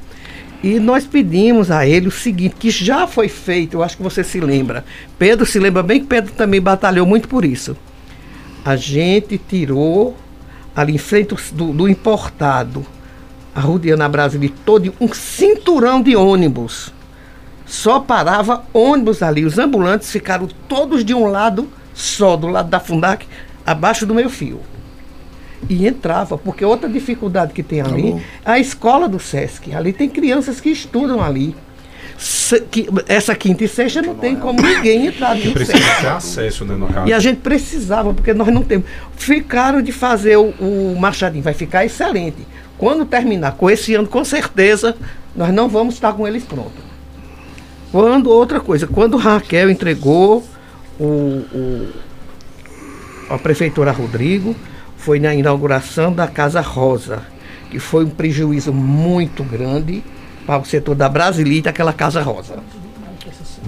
[0.63, 4.23] E nós pedimos a ele o seguinte, que já foi feito, eu acho que você
[4.23, 4.83] se lembra.
[5.17, 7.77] Pedro se lembra bem que Pedro também batalhou muito por isso.
[8.63, 10.17] A gente tirou
[10.75, 12.85] ali em frente do, do importado,
[13.55, 16.93] a Rudiana Brasília todo um cinturão de ônibus.
[17.65, 19.45] Só parava ônibus ali.
[19.45, 23.25] Os ambulantes ficaram todos de um lado só, do lado da Fundac,
[23.65, 24.59] abaixo do meio fio.
[25.69, 28.21] E entrava, porque outra dificuldade que tem ali bom.
[28.45, 29.73] é a escola do Sesc.
[29.75, 31.55] Ali tem crianças que estudam ali.
[32.17, 36.07] Se- que- essa quinta e sexta não tem como ninguém entrar ali no Precisa ter
[36.07, 37.07] acesso, né, no caso.
[37.07, 38.85] E a gente precisava, porque nós não temos.
[39.15, 42.45] Ficaram de fazer o, o Machadinho, vai ficar excelente.
[42.80, 44.96] Quando terminar com esse ano, com certeza,
[45.36, 46.89] nós não vamos estar com eles prontos.
[47.92, 50.44] Quando, outra coisa, quando Raquel entregou
[51.00, 51.89] o, o-
[53.30, 54.56] a prefeitura Rodrigo,
[54.98, 57.22] foi na inauguração da Casa Rosa,
[57.70, 60.04] que foi um prejuízo muito grande
[60.48, 62.56] para o setor da Brasilita, aquela Casa Rosa.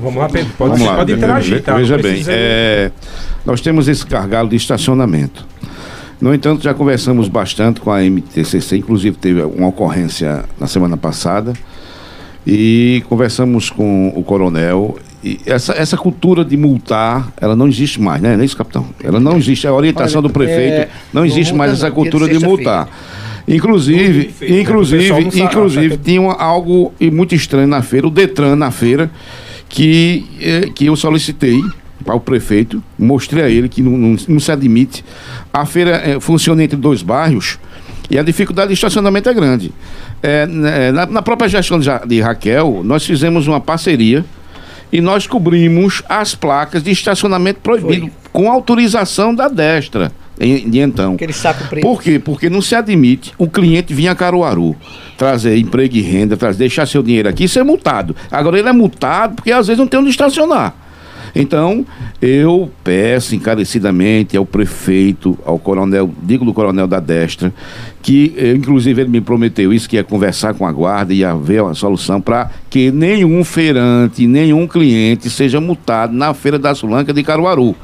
[0.02, 0.52] Vamos lá, Pedro.
[0.58, 1.76] Pode, Vamos lá, pode interagir, veja, tá?
[1.76, 2.92] veja bem, é,
[3.46, 5.46] nós temos esse gargalo de estacionamento.
[6.22, 11.54] No entanto, já conversamos bastante com a MTCC, inclusive teve uma ocorrência na semana passada,
[12.46, 14.98] e conversamos com o coronel.
[15.24, 18.36] E essa, essa cultura de multar, ela não existe mais, né?
[18.36, 18.86] Não é isso, capitão?
[19.04, 19.68] Ela não existe.
[19.68, 22.88] A orientação Olha, do prefeito, é, não existe mais multa essa cultura de de multar.
[23.48, 24.60] Inclusive, né?
[24.60, 29.10] Inclusive, inclusive, que- tinha algo e muito estranho na feira, o Detran na feira,
[29.68, 31.62] que, eh, que eu solicitei
[32.02, 35.04] para o prefeito, mostrei a ele que não, não- não se admite.
[35.54, 37.58] A feira eh, funciona entre dois bairros
[38.10, 39.72] e a dificuldade de estacionamento é grande.
[40.24, 44.26] Eh, né, na, na própria gestão de, de Raquel, nós fizemos uma parceria
[44.92, 48.12] e nós cobrimos as placas de estacionamento proibido Foi.
[48.34, 51.14] com autorização da destra de então.
[51.14, 51.84] Aquele saco preto.
[51.84, 52.18] Por quê?
[52.18, 54.76] Porque não se admite o cliente vir a Caruaru
[55.16, 58.16] trazer emprego e renda, trazer, deixar seu dinheiro aqui e ser multado.
[58.32, 60.74] Agora ele é multado porque às vezes não tem onde estacionar.
[61.34, 61.86] Então,
[62.22, 67.54] eu peço encarecidamente ao prefeito, ao coronel, digo do coronel da Destra,
[68.02, 71.34] que eh, inclusive ele me prometeu isso, que ia conversar com a guarda e ia
[71.36, 77.14] ver uma solução para que nenhum feirante, nenhum cliente seja multado na Feira da Sulanca
[77.14, 77.76] de Caruaru.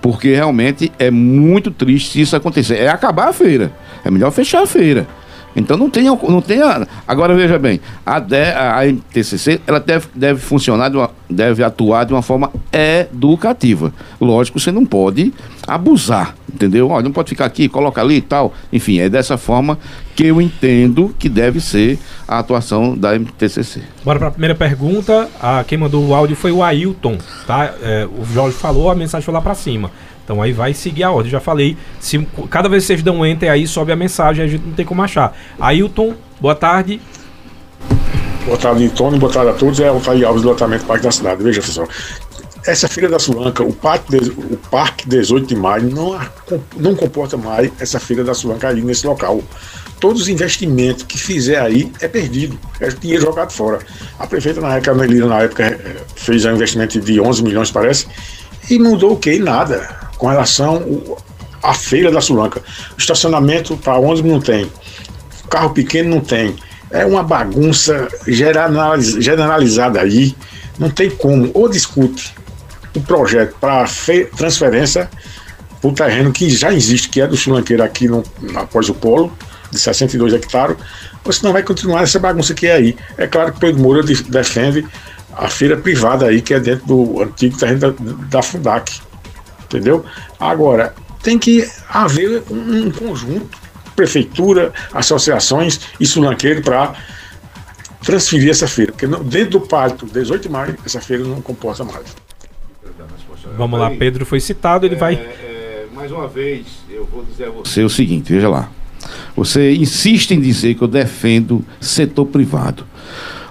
[0.00, 2.76] Porque realmente é muito triste se isso acontecer.
[2.76, 3.72] É acabar a feira.
[4.04, 5.06] É melhor fechar a feira.
[5.54, 6.60] Então não tem, não tem
[7.06, 12.04] agora veja bem, a, de, a MTCC ela deve, deve funcionar, de uma, deve atuar
[12.04, 13.92] de uma forma educativa.
[14.20, 15.32] Lógico, você não pode
[15.66, 16.88] abusar, entendeu?
[16.90, 18.52] Olha, não pode ficar aqui, coloca ali e tal.
[18.72, 19.78] Enfim, é dessa forma
[20.14, 23.82] que eu entendo que deve ser a atuação da MTCC.
[24.04, 25.28] Bora para a primeira pergunta.
[25.40, 27.72] A, quem mandou o áudio foi o Ailton, tá?
[27.82, 29.90] É, o Jorge falou, a mensagem foi lá para cima.
[30.24, 31.30] Então aí vai seguir a ordem.
[31.30, 34.64] Já falei, se cada vez que vocês dão enter aí, sobe a mensagem, a gente
[34.64, 35.36] não tem como achar.
[35.58, 37.00] Ailton, boa tarde.
[38.44, 39.18] Boa tarde, Tony.
[39.18, 39.78] Boa tarde a todos.
[39.80, 41.42] É o Thay Alves do lotamento Parque da Cidade.
[41.42, 41.88] Veja, pessoal.
[42.64, 46.18] Essa Feira da Sulanca, o Parque, o Parque 18 de Maio, não,
[46.76, 49.42] não comporta mais essa Feira da Sulanca ali nesse local.
[49.98, 53.80] Todos os investimentos que fizer aí é perdido, é dinheiro jogado fora.
[54.18, 58.06] A prefeita, na época, na época, eh, fez um investimento de 11 milhões, parece,
[58.70, 59.38] e mudou o que?
[59.38, 61.16] Nada com relação
[61.62, 62.62] à feira da Sulanca.
[62.96, 64.70] Estacionamento para ônibus não tem,
[65.52, 66.56] carro pequeno não tem.
[66.90, 70.34] É uma bagunça generalizada aí.
[70.78, 71.50] Não tem como.
[71.54, 72.34] Ou discute
[72.94, 73.84] o projeto para
[74.36, 75.10] transferência
[75.80, 78.22] para o terreno que já existe, que é do Sulanqueiro aqui no,
[78.54, 79.32] após o polo,
[79.70, 80.76] de 62 hectares,
[81.24, 82.96] ou senão vai continuar essa bagunça que é aí.
[83.16, 84.86] É claro que Pedro Moura defende
[85.32, 87.92] a feira privada aí, que é dentro do antigo terreno da,
[88.28, 89.00] da Fundac
[89.76, 90.04] entendeu?
[90.38, 93.58] Agora, tem que haver um, um conjunto,
[93.96, 96.94] prefeitura, associações e sulanqueiro para
[98.02, 101.84] transferir essa feira, porque não, dentro do pátio 18 de maio, essa feira não comporta
[101.84, 102.16] mais.
[103.56, 105.14] Vamos lá, Pedro foi citado, ele é, vai.
[105.14, 108.70] É, mais uma vez, eu vou dizer a você o seguinte: veja lá.
[109.36, 112.86] Você insiste em dizer que eu defendo setor privado.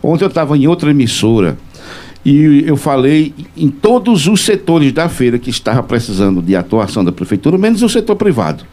[0.01, 1.57] Ontem eu estava em outra emissora
[2.23, 7.11] e eu falei em todos os setores da feira que estava precisando de atuação da
[7.11, 8.63] prefeitura, menos o setor privado.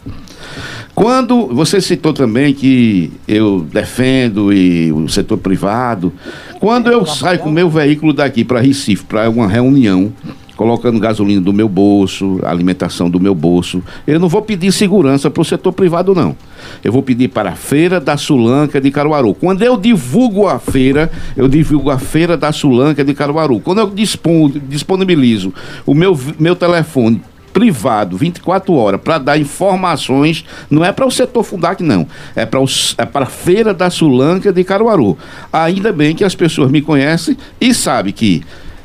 [0.95, 6.13] Quando você citou também que eu defendo e o setor privado,
[6.59, 10.13] quando eu saio com o meu veículo daqui para Recife para uma reunião,
[10.59, 13.81] colocando gasolina do meu bolso, alimentação do meu bolso.
[14.05, 16.35] Eu não vou pedir segurança para o setor privado, não.
[16.83, 19.35] Eu vou pedir para a Feira da Sulanca de Caruaru.
[19.35, 23.61] Quando eu divulgo a feira, eu divulgo a Feira da Sulanca de Caruaru.
[23.61, 23.93] Quando eu
[24.69, 25.55] disponibilizo
[25.87, 31.45] o meu, meu telefone privado 24 horas para dar informações, não é para o setor
[31.45, 32.05] Fundac, não.
[32.35, 32.59] É para
[32.99, 35.17] é para a Feira da Sulanca de Caruaru.
[35.53, 38.43] Ainda bem que as pessoas me conhecem e sabem que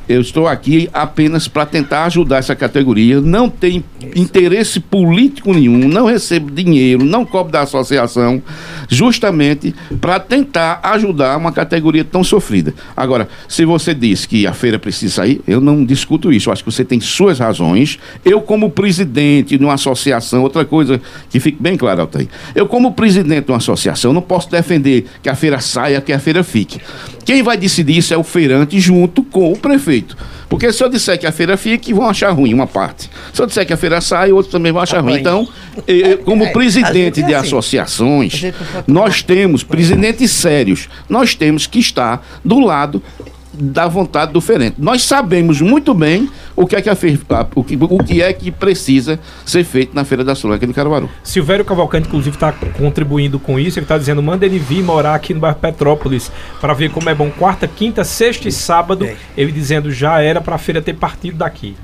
[0.08, 3.20] eu estou aqui apenas para tentar ajudar essa categoria.
[3.20, 8.42] Não tem interesse político nenhum, não recebo dinheiro, não cobro da associação,
[8.88, 12.74] justamente para tentar ajudar uma categoria tão sofrida.
[12.96, 16.48] Agora, se você diz que a feira precisa sair, eu não discuto isso.
[16.48, 17.98] Eu acho que você tem suas razões.
[18.24, 22.92] Eu, como presidente de uma associação, outra coisa que fique bem claro, Altair, eu, como
[22.92, 26.80] presidente de uma associação, não posso defender que a feira saia, que a feira fique.
[27.24, 30.16] Quem vai decidir isso é o feirante junto com o prefeito.
[30.48, 33.10] Porque se eu disser que a feira fique, vão achar ruim uma parte.
[33.32, 35.18] Se eu disser que a feira sai, outros também vão achar ruim.
[35.18, 35.48] Então,
[35.86, 37.46] eu, como é, presidente de assim.
[37.46, 38.52] associações,
[38.86, 40.88] nós temos presidentes sérios.
[41.08, 43.02] Nós temos que estar do lado
[43.58, 44.76] da vontade do ferente.
[44.78, 46.96] Nós sabemos muito bem o que é que, a
[47.54, 51.08] o que, o que, é que precisa ser feito na Feira da Sulanca de Caruaru.
[51.22, 53.78] Silvério Cavalcante, inclusive, está contribuindo com isso.
[53.78, 57.14] Ele está dizendo: manda ele vir morar aqui no bairro Petrópolis para ver como é
[57.14, 57.30] bom.
[57.30, 59.04] Quarta, quinta, sexta e sábado.
[59.04, 59.16] É.
[59.36, 61.74] Ele dizendo já era para a feira ter partido daqui.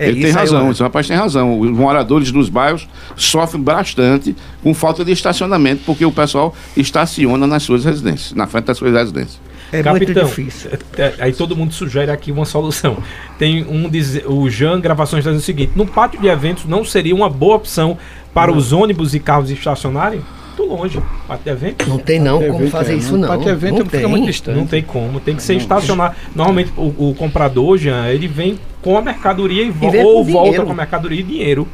[0.00, 0.72] É, ele tem razão, eu...
[0.72, 1.60] esse rapaz tem razão.
[1.60, 7.62] Os moradores dos bairros sofrem bastante com falta de estacionamento, porque o pessoal estaciona nas
[7.62, 9.38] suas residências, na frente das suas residências.
[9.72, 10.70] É Capitão, muito difícil.
[10.96, 12.98] É, é, aí todo mundo sugere aqui uma solução.
[13.38, 13.90] Tem um
[14.26, 17.96] o Jean Gravações dizendo o seguinte: no pátio de eventos não seria uma boa opção
[18.34, 18.58] para não.
[18.58, 20.20] os ônibus e carros estacionarem?
[20.58, 21.02] Muito longe.
[21.26, 21.86] Pátio de eventos.
[21.86, 23.28] Não tem não como fazer é, isso não.
[23.28, 24.58] Pátio de eventos não fica muito distante.
[24.58, 25.20] Não tem como.
[25.20, 26.16] Tem que ser estacionar.
[26.34, 30.44] Normalmente o, o, comprador, Jean, ele vem com a mercadoria e, vo e ou volta
[30.44, 30.66] dinheiro.
[30.66, 31.68] com a mercadoria e dinheiro.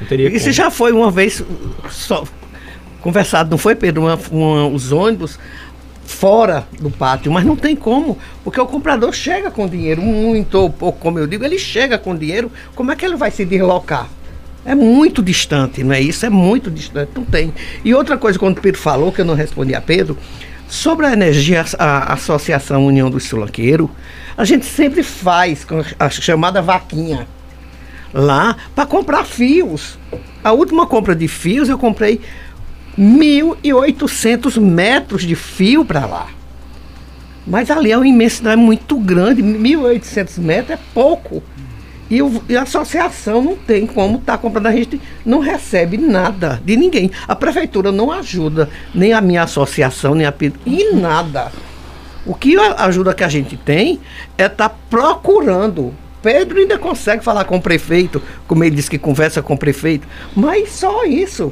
[0.00, 0.52] Não teria Isso como.
[0.52, 1.44] já foi uma vez
[1.90, 2.24] só
[3.00, 4.02] conversado, não foi, Pedro?
[4.02, 5.38] Uma, uma, os ônibus
[6.10, 10.70] fora do pátio, mas não tem como, porque o comprador chega com dinheiro, muito ou
[10.70, 14.08] pouco, como eu digo, ele chega com dinheiro, como é que ele vai se deslocar?
[14.64, 16.26] É muito distante, não é isso?
[16.26, 17.52] É muito distante, não tem.
[17.82, 20.18] E outra coisa, quando o Pedro falou, que eu não respondi a Pedro,
[20.70, 23.90] Sobre a energia, a Associação União dos Sulanqueiros,
[24.38, 25.66] a gente sempre faz
[25.98, 27.26] a chamada vaquinha
[28.14, 29.98] lá para comprar fios.
[30.44, 32.20] A última compra de fios eu comprei
[33.00, 36.28] 1.800 metros de fio para lá.
[37.46, 41.42] Mas ali é uma imensidade muito grande, 1.800 metros é pouco.
[42.10, 45.96] E, o, e, a associação não tem como estar tá comprando, a gente não recebe
[45.96, 47.10] nada de ninguém.
[47.26, 50.34] A prefeitura não ajuda, nem a minha associação, nem a
[50.66, 51.50] e nada.
[52.26, 54.00] O que a ajuda que a gente tem
[54.36, 55.94] é estar tá procurando.
[56.20, 60.06] Pedro ainda consegue falar com o prefeito, como ele disse que conversa com o prefeito,
[60.36, 61.50] mas só isso.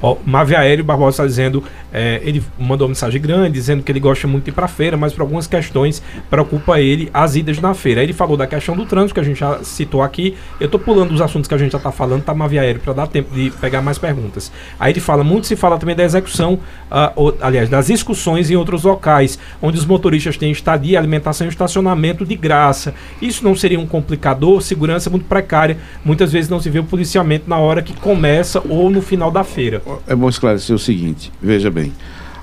[0.00, 4.26] Ó, Maviaério Barbosa está dizendo, é, ele mandou uma mensagem grande dizendo que ele gosta
[4.26, 8.00] muito de ir para feira, mas por algumas questões preocupa ele as idas na feira.
[8.00, 10.36] Aí ele falou da questão do trânsito, que a gente já citou aqui.
[10.60, 13.06] Eu estou pulando os assuntos que a gente já está falando, tá Maviaério, para dar
[13.06, 14.52] tempo de pegar mais perguntas.
[14.78, 18.56] Aí ele fala, muito se fala também da execução, uh, ou, aliás, das excursões em
[18.56, 22.94] outros locais, onde os motoristas têm estadia, alimentação e estacionamento de graça.
[23.20, 24.60] Isso não seria um complicador?
[24.62, 25.78] Segurança muito precária.
[26.04, 29.44] Muitas vezes não se vê o policiamento na hora que começa ou no final da
[29.44, 29.82] feira.
[30.06, 31.77] É bom esclarecer o seguinte: veja bem,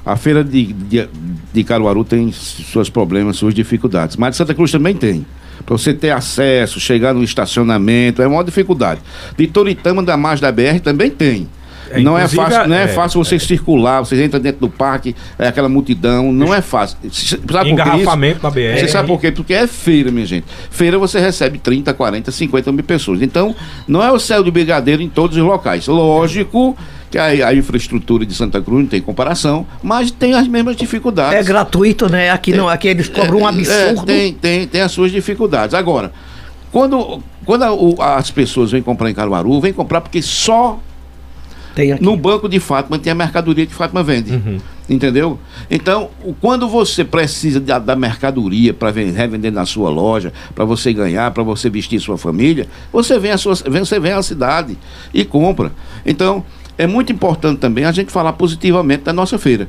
[0.05, 1.09] a feira de, de,
[1.51, 5.25] de Caruaru tem seus problemas, suas dificuldades, mas de Santa Cruz também tem.
[5.65, 9.01] Para você ter acesso, chegar no estacionamento, é uma dificuldade.
[9.35, 11.47] De Toritama, da mais da BR, também tem.
[11.89, 13.39] É, não é fácil, não é, é fácil você é.
[13.39, 16.97] circular, você entra dentro do parque, é aquela multidão, não é fácil.
[17.11, 18.79] Sabe Engarrafamento na BR.
[18.79, 19.31] Você sabe por quê?
[19.31, 20.45] Porque é feira, minha gente.
[20.69, 23.21] Feira você recebe 30, 40, 50 mil pessoas.
[23.21, 23.55] Então,
[23.87, 25.87] não é o céu de brigadeiro em todos os locais.
[25.87, 26.75] Lógico
[27.09, 31.39] que a, a, infraestrutura de Santa Cruz não tem comparação, mas tem as mesmas dificuldades.
[31.39, 32.29] É gratuito, né?
[32.29, 34.11] Aqui não, aqui eles cobram um é, absurdo.
[34.11, 35.73] É, tem, tem, tem as suas dificuldades.
[35.73, 36.11] Agora,
[36.71, 40.79] quando, quando a, o, as pessoas vêm comprar em Caruaru, vêm comprar porque só
[41.99, 44.31] no banco de Fátima tem a mercadoria que Fátima vende.
[44.31, 44.59] Uhum.
[44.87, 45.39] Entendeu?
[45.69, 51.31] Então, quando você precisa da, da mercadoria para revender na sua loja, para você ganhar,
[51.31, 54.77] para você vestir sua família, você vem, a sua, você vem à cidade
[55.13, 55.71] e compra.
[56.05, 56.45] Então,
[56.77, 59.67] é muito importante também a gente falar positivamente da nossa feira,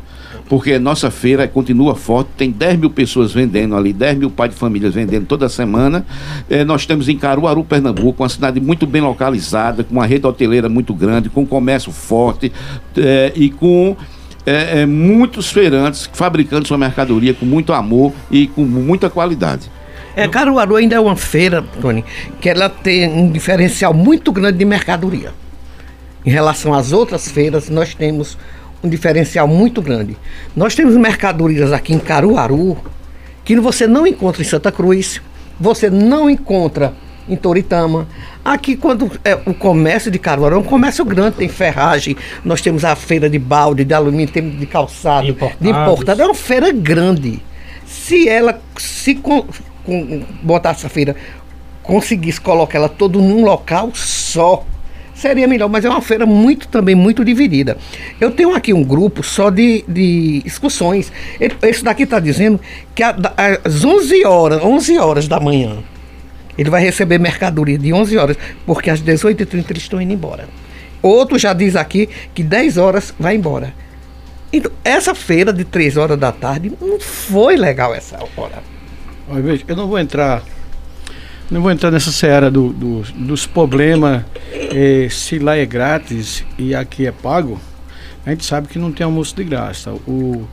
[0.48, 4.58] porque nossa feira continua forte, tem 10 mil pessoas vendendo ali, 10 mil pais de
[4.58, 6.04] famílias vendendo toda semana.
[6.50, 10.68] É, nós temos em Caruaru, Pernambuco, uma cidade muito bem localizada, com uma rede hoteleira
[10.68, 12.52] muito grande, com comércio forte
[12.96, 13.96] é, e com
[14.44, 19.70] é, é, muitos feirantes fabricando sua mercadoria com muito amor e com muita qualidade.
[20.14, 22.02] É, Caruaru ainda é uma feira, Tony,
[22.40, 25.30] que ela tem um diferencial muito grande de mercadoria.
[26.26, 28.36] Em relação às outras feiras, nós temos
[28.82, 30.16] um diferencial muito grande.
[30.56, 32.76] Nós temos mercadorias aqui em Caruaru
[33.44, 35.22] que você não encontra em Santa Cruz,
[35.58, 36.92] você não encontra
[37.28, 38.08] em Toritama.
[38.44, 42.84] Aqui, quando é, o comércio de Caruaru é um comércio grande, tem ferragem, nós temos
[42.84, 45.60] a feira de balde, de alumínio, temos de calçado, Importados.
[45.60, 46.22] de importado.
[46.22, 47.40] É uma feira grande.
[47.86, 49.44] Se ela se com,
[49.84, 51.14] com, botar essa feira,
[51.84, 54.64] conseguisse colocar ela todo num local só,
[55.16, 57.76] seria melhor, mas é uma feira muito também muito dividida.
[58.20, 61.10] Eu tenho aqui um grupo só de, de excursões.
[61.62, 62.60] esse daqui está dizendo
[62.94, 65.78] que às 11 horas, 11 horas da manhã,
[66.56, 70.48] ele vai receber mercadoria de 11 horas, porque às 18h30 eles estão indo embora.
[71.02, 73.72] Outro já diz aqui que 10 horas vai embora.
[74.52, 78.62] Então, essa feira de 3 horas da tarde não foi legal essa hora.
[79.28, 80.42] Olha, veja, eu não vou entrar
[81.50, 86.74] não vou entrar nessa seara do, do, dos problemas, é, se lá é grátis e
[86.74, 87.60] aqui é pago,
[88.24, 89.92] a gente sabe que não tem almoço de graça.
[90.06, 90.46] O,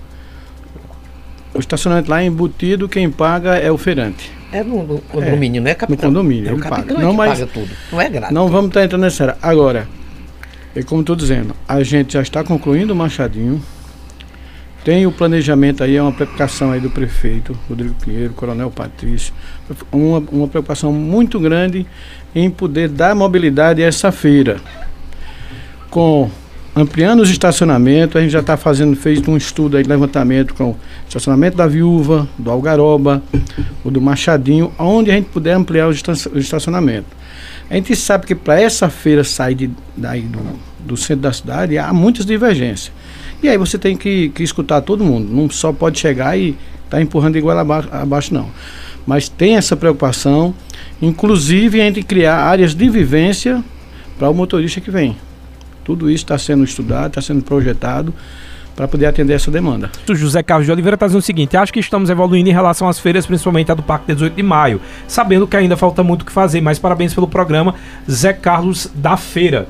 [1.53, 4.31] o estacionamento lá é embutido, quem paga é o feirante.
[4.51, 6.11] É no, condomínio, é, não é capitão?
[6.11, 6.93] No condomínio, é ele paga.
[6.93, 7.71] É não, mas paga tudo.
[7.91, 8.33] Não é grátis.
[8.33, 9.37] Não vamos estar tá entrando nessa seara.
[9.41, 9.87] Agora,
[10.75, 13.59] é como estou dizendo, a gente já está concluindo o Machadinho,
[14.83, 19.33] tem o planejamento aí, é uma preocupação aí do prefeito Rodrigo Pinheiro, Coronel Patrício,
[19.91, 21.85] uma, uma preocupação muito grande
[22.35, 24.57] em poder dar mobilidade a essa feira.
[25.89, 26.29] Com
[26.75, 30.77] ampliando os estacionamentos, a gente já está fazendo, fez um estudo aí, levantamento com o
[31.07, 33.23] estacionamento da Viúva, do Algaroba,
[33.83, 35.91] o do Machadinho, onde a gente puder ampliar o
[36.37, 37.07] estacionamento.
[37.69, 40.39] A gente sabe que para essa feira sair de, daí do,
[40.79, 42.91] do centro da cidade, há muitas divergências.
[43.43, 45.27] E aí você tem que, que escutar todo mundo.
[45.29, 48.49] Não só pode chegar e estar tá empurrando igual abaixo, abaixo, não.
[49.05, 50.55] Mas tem essa preocupação,
[51.01, 53.61] inclusive entre criar áreas de vivência
[54.17, 55.17] para o motorista que vem.
[55.83, 58.13] Tudo isso está sendo estudado, está sendo projetado
[58.75, 59.91] para poder atender essa demanda.
[60.09, 62.87] O José Carlos de Oliveira está dizendo o seguinte: acho que estamos evoluindo em relação
[62.87, 66.25] às feiras, principalmente a do Parque 18 de Maio, sabendo que ainda falta muito o
[66.25, 67.75] que fazer, mas parabéns pelo programa,
[68.09, 69.67] Zé Carlos da Feira.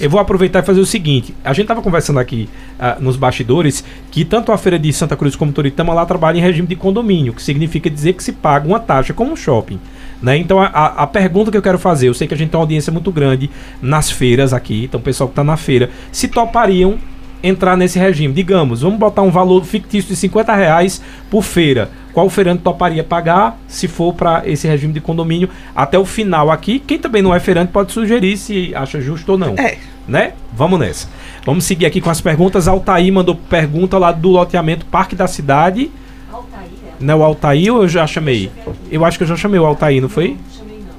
[0.00, 2.48] Eu vou aproveitar e fazer o seguinte: a gente estava conversando aqui
[2.78, 6.40] uh, nos bastidores que tanto a feira de Santa Cruz como Toritama lá trabalha em
[6.40, 9.78] regime de condomínio, que significa dizer que se paga uma taxa como um shopping.
[10.22, 10.36] Né?
[10.36, 12.64] Então a, a, pergunta que eu quero fazer, eu sei que a gente tem uma
[12.64, 13.48] audiência muito grande
[13.80, 16.98] nas feiras aqui, então o pessoal que está na feira, se topariam
[17.42, 18.32] entrar nesse regime.
[18.32, 21.90] Digamos, vamos botar um valor fictício de 50 reais por feira.
[22.12, 26.80] Qual feirante toparia pagar se for para esse regime de condomínio até o final aqui?
[26.80, 29.54] Quem também não é feirante pode sugerir se acha justo ou não.
[29.54, 29.78] É.
[30.08, 30.32] Né?
[30.52, 31.08] Vamos nessa.
[31.44, 32.66] Vamos seguir aqui com as perguntas.
[32.66, 35.90] Altair mandou pergunta lá do loteamento Parque da Cidade.
[36.32, 37.04] Altair, é.
[37.04, 38.50] Não é o Altair ou eu já chamei?
[38.90, 40.30] Eu acho que eu já chamei o Altair, não foi?
[40.30, 40.90] Não, chamei não.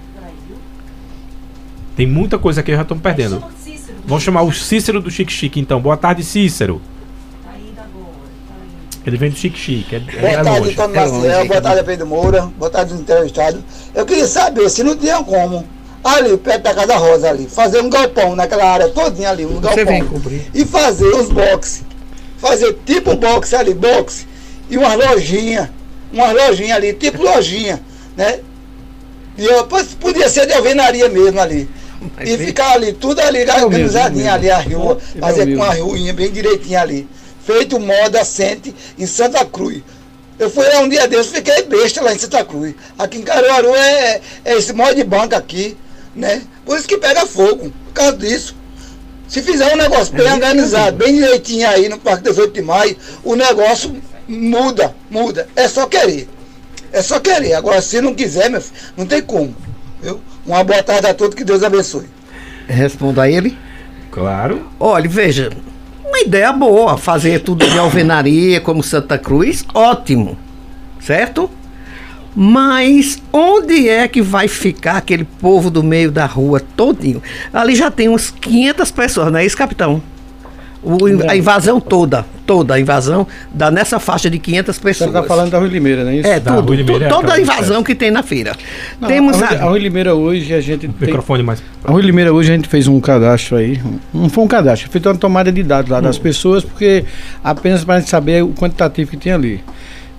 [1.95, 3.43] Tem muita coisa aqui, eu já estou perdendo.
[4.05, 5.79] Vamos chamar o Cícero do Chique Chique, então.
[5.79, 6.81] Boa tarde, Cícero.
[7.43, 7.53] Tá
[9.05, 9.95] Ele vem do Chique Chique.
[9.95, 10.71] É, boa é tarde, longe.
[10.71, 11.45] Antônio Maciel.
[11.45, 12.41] Boa tarde, Pedro Moura.
[12.57, 13.63] Boa tarde, entrevistado.
[13.93, 15.65] Eu queria saber se não tinha como,
[16.03, 19.85] ali perto da Casa Rosa, ali, fazer um galpão naquela área todinha ali, um Você
[19.85, 20.21] galpão.
[20.53, 21.83] E fazer os boxes.
[22.37, 24.27] Fazer tipo boxe ali, boxe.
[24.69, 25.71] E uma lojinha.
[26.11, 27.79] Uma lojinha ali, tipo lojinha,
[28.17, 28.39] né?
[29.37, 29.65] E eu,
[29.99, 31.69] podia ser de alvenaria mesmo ali
[32.23, 36.79] e ficar ali, tudo ali, organizadinho ali, a rua, fazer com a ruinha bem direitinho
[36.79, 37.07] ali.
[37.45, 39.81] Feito moda assente em Santa Cruz.
[40.39, 42.73] Eu fui lá um dia desses, fiquei besta lá em Santa Cruz.
[42.97, 45.77] Aqui em Caruaru é, é esse modo de banca aqui,
[46.15, 46.41] né?
[46.65, 48.55] Por isso que pega fogo, por causa disso.
[49.27, 52.97] Se fizer um negócio bem é organizado, bem direitinho aí no Parque 18 de Maio,
[53.23, 53.95] o negócio
[54.27, 55.47] muda, muda.
[55.55, 56.27] É só querer.
[56.91, 57.53] É só querer.
[57.53, 59.55] Agora, se não quiser, meu filho, não tem como.
[60.01, 60.19] Viu?
[60.45, 62.05] Uma boa tarde a todos, que Deus abençoe.
[62.67, 63.57] Responda a ele.
[64.09, 64.67] Claro.
[64.79, 65.49] Olha, veja,
[66.03, 70.37] uma ideia boa, fazer tudo de alvenaria como Santa Cruz, ótimo,
[70.99, 71.49] certo?
[72.35, 77.21] Mas onde é que vai ficar aquele povo do meio da rua todinho?
[77.53, 80.01] Ali já tem uns 500 pessoas, não é isso, capitão?
[80.83, 80.97] O,
[81.29, 85.09] a invasão toda, toda a invasão dá nessa faixa de 500 pessoas.
[85.09, 86.27] Você está falando da Rui Limeira, não é isso?
[86.27, 88.53] É, tudo, Limeira, é toda a invasão que tem na feira.
[88.99, 91.63] Não, Temos a, Rui, a Rui Limeira hoje a gente o tem, microfone mais.
[91.81, 93.79] A Rui Limeira hoje a gente fez um cadastro aí,
[94.13, 96.01] não foi um cadastro, feito uma tomada de dados lá hum.
[96.01, 97.05] das pessoas, porque
[97.41, 99.63] apenas para a gente saber o quantitativo que tem ali.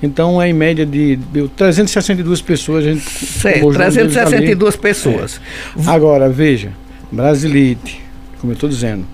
[0.03, 1.18] Então é em média de
[1.55, 3.03] 362 pessoas a gente.
[3.03, 5.39] Certo, 362 pessoas.
[5.76, 5.91] É.
[5.91, 6.72] Agora, veja,
[7.11, 8.01] Brasilite,
[8.41, 9.05] como eu estou dizendo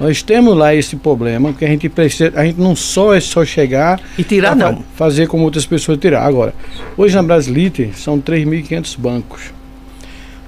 [0.00, 3.44] nós temos lá esse problema, que a gente precisa, a gente não só é só
[3.44, 6.24] chegar e tirar não, fazer como outras pessoas tirar.
[6.24, 6.54] Agora,
[6.96, 9.52] hoje na Brasilite são 3.500 bancos.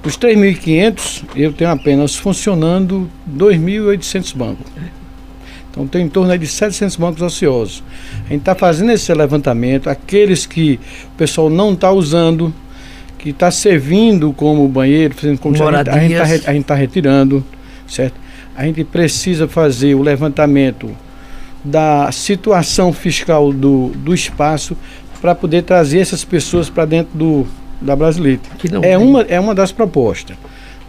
[0.01, 4.65] Dos 3.500, eu tenho apenas funcionando 2.800 bancos.
[5.69, 7.83] Então tem em torno de 700 bancos ociosos.
[8.25, 10.79] A gente está fazendo esse levantamento, aqueles que
[11.13, 12.51] o pessoal não está usando,
[13.19, 17.45] que está servindo como banheiro, fazendo como a gente está tá retirando,
[17.87, 18.22] certo?
[18.55, 20.91] A gente precisa fazer o levantamento
[21.63, 24.75] da situação fiscal do, do espaço
[25.21, 27.47] para poder trazer essas pessoas para dentro do,
[27.79, 28.49] da Brasilite.
[28.81, 30.35] É uma, é uma das propostas.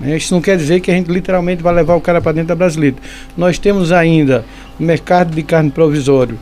[0.00, 0.16] Né?
[0.16, 2.54] Isso não quer dizer que a gente literalmente vai levar o cara para dentro da
[2.56, 2.98] Brasilite.
[3.36, 4.44] Nós temos ainda
[4.78, 6.38] o mercado de carne provisório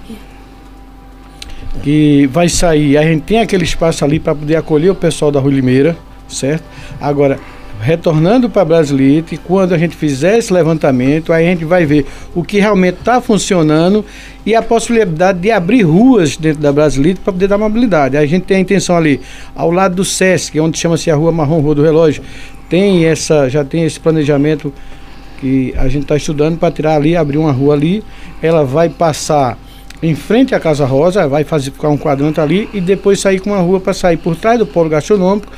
[1.82, 2.96] que vai sair.
[2.96, 5.96] A gente tem aquele espaço ali para poder acolher o pessoal da Rua Limeira,
[6.28, 6.64] certo?
[7.00, 7.38] Agora,
[7.82, 12.44] retornando para Brasilite, quando a gente fizer esse levantamento, aí a gente vai ver o
[12.44, 14.04] que realmente está funcionando
[14.46, 18.16] e a possibilidade de abrir ruas dentro da Brasilite para poder dar mobilidade.
[18.16, 19.20] A gente tem a intenção ali,
[19.54, 22.22] ao lado do SESC, onde chama-se a Rua Marrom, Rua do Relógio,
[22.68, 24.72] tem essa, já tem esse planejamento
[25.40, 28.04] que a gente está estudando para tirar ali, abrir uma rua ali,
[28.40, 29.58] ela vai passar
[30.00, 33.50] em frente à Casa Rosa, vai fazer ficar um quadrante ali e depois sair com
[33.50, 35.52] uma rua para sair por trás do polo gastronômico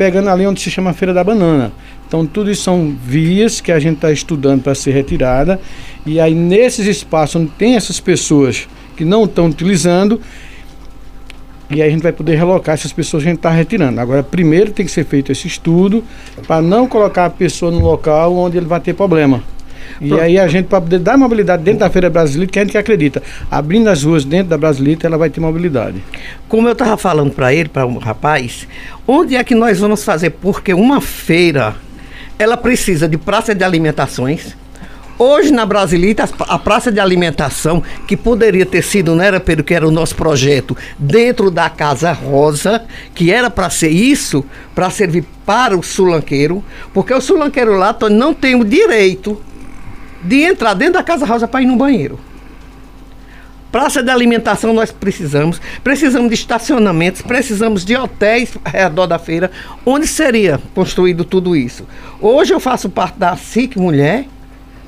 [0.00, 1.72] pegando ali onde se chama Feira da Banana.
[2.08, 5.60] Então, tudo isso são vias que a gente está estudando para ser retirada.
[6.06, 10.18] E aí, nesses espaços onde tem essas pessoas que não estão utilizando,
[11.68, 14.00] e aí a gente vai poder relocar essas pessoas que a gente está retirando.
[14.00, 16.02] Agora, primeiro tem que ser feito esse estudo
[16.46, 19.44] para não colocar a pessoa no local onde ele vai ter problema.
[20.00, 22.78] E aí a gente, para poder dar mobilidade dentro da Feira Brasileira, que a gente
[22.78, 26.02] acredita, abrindo as ruas dentro da Brasileira, ela vai ter mobilidade.
[26.48, 28.66] Como eu estava falando para ele, para o um rapaz,
[29.06, 30.30] onde é que nós vamos fazer?
[30.30, 31.74] Porque uma feira,
[32.38, 34.56] ela precisa de praça de alimentações,
[35.22, 39.74] Hoje na Brasilita, a praça de alimentação, que poderia ter sido, não era pelo que
[39.74, 44.42] era o nosso projeto, dentro da Casa Rosa, que era para ser isso,
[44.74, 46.64] para servir para o sulanqueiro,
[46.94, 49.38] porque o sulanqueiro lá não tem o direito
[50.22, 52.18] de entrar dentro da Casa Rosa para ir no banheiro.
[53.70, 59.50] Praça de alimentação nós precisamos, precisamos de estacionamentos, precisamos de hotéis ao redor da feira,
[59.86, 61.86] onde seria construído tudo isso.
[62.20, 64.26] Hoje eu faço parte da SIC Mulher,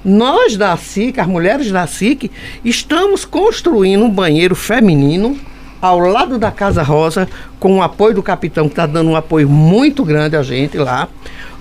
[0.05, 2.29] Nós da SIC, as mulheres da SIC,
[2.65, 5.39] estamos construindo um banheiro feminino
[5.81, 7.29] ao lado da Casa Rosa,
[7.61, 11.09] com o apoio do capitão, que está dando um apoio muito grande a gente lá.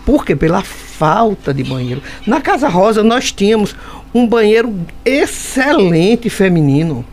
[0.06, 2.02] Porque pela falta de banheiro.
[2.26, 3.76] Na Casa Rosa nós tínhamos
[4.14, 4.74] um banheiro
[5.06, 7.06] excelente feminino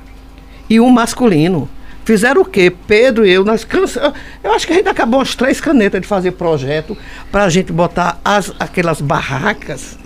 [0.69, 1.69] e um masculino.
[2.05, 2.71] Fizeram o quê?
[2.87, 4.19] Pedro e eu, nós cansamos.
[4.43, 6.97] Eu acho que a gente acabou as três canetas de fazer projeto
[7.31, 9.99] para a gente botar as, aquelas barracas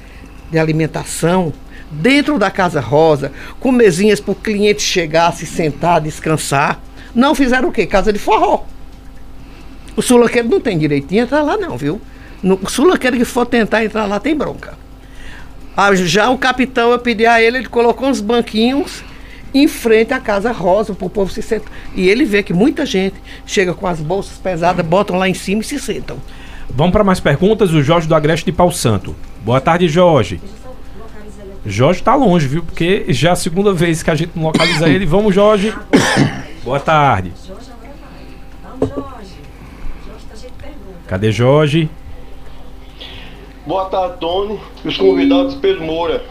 [0.51, 1.53] de alimentação
[1.93, 6.81] dentro da Casa Rosa, com mesinhas para o cliente chegar, se sentar, descansar.
[7.15, 7.87] Não fizeram o quê?
[7.87, 8.65] Casa de forró.
[9.95, 12.01] O sulaqueiro não tem direitinho a entrar lá, não, viu?
[12.43, 14.75] No, o sulaqueiro que for tentar entrar lá tem bronca.
[15.77, 19.03] Ah, já o capitão, eu pedi a ele, ele colocou uns banquinhos
[19.55, 21.73] em frente à Casa Rosa, para o povo se sentar.
[21.95, 23.17] E ele vê que muita gente
[23.47, 26.19] chega com as bolsas pesadas, botam lá em cima e se sentam.
[26.71, 27.73] Vamos para mais perguntas.
[27.73, 29.15] O Jorge do Agreste de Pau Santo.
[29.45, 30.41] Boa tarde, Jorge.
[31.65, 32.65] Jorge está longe, viu?
[32.65, 35.07] Porque já é a segunda vez que a gente não localiza ele.
[35.07, 35.73] Vamos, Jorge.
[36.65, 37.33] Boa tarde.
[37.47, 38.79] Jorge agora vai.
[38.79, 39.35] Vamos, Jorge.
[40.07, 41.07] Jorge tá cheio de perguntas.
[41.07, 41.91] Cadê Jorge?
[43.65, 44.61] Boa tarde, Tony.
[44.85, 46.25] Os convidados Pedro Moura.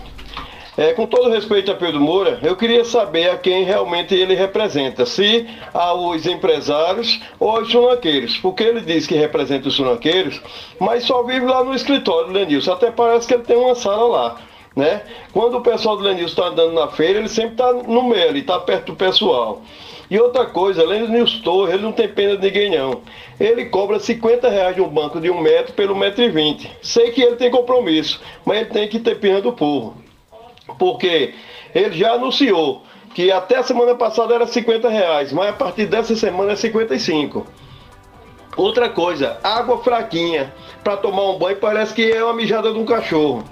[0.77, 5.05] É, com todo respeito a Pedro Moura, eu queria saber a quem realmente ele representa,
[5.05, 10.41] se aos empresários ou aos sunaqueiros, porque ele diz que representa os sunaqueiros,
[10.79, 14.07] mas só vive lá no escritório do Lenilson, até parece que ele tem uma sala
[14.07, 14.35] lá.
[14.75, 15.01] Né?
[15.31, 18.39] Quando o pessoal do Lenilson está andando na feira, ele sempre está no meio, ele
[18.39, 19.61] está perto do pessoal.
[20.11, 23.01] E outra coisa, Lenilson Torres, ele não tem pena de ninguém não.
[23.39, 26.69] Ele cobra 50 reais de um banco de um metro pelo metro e vinte.
[26.83, 30.01] Sei que ele tem compromisso, mas ele tem que ter pena do povo
[30.77, 31.33] porque
[31.73, 32.83] ele já anunciou
[33.13, 37.45] que até a semana passada era 50 reais, mas a partir dessa semana é 55.
[38.55, 40.53] Outra coisa, água fraquinha
[40.83, 43.43] para tomar um banho parece que é uma mijada de um cachorro.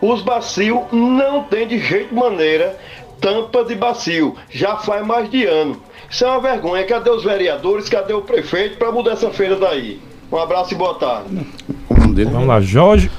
[0.00, 2.78] Os bacios não tem de jeito maneira
[3.20, 5.80] tampa de bacio, já faz mais de ano.
[6.10, 6.84] Isso é uma vergonha.
[6.84, 7.88] Cadê os vereadores?
[7.88, 10.00] Cadê o prefeito para mudar essa feira daí?
[10.30, 11.46] Um abraço e boa tarde.
[11.88, 13.10] Vamos lá, Jorge.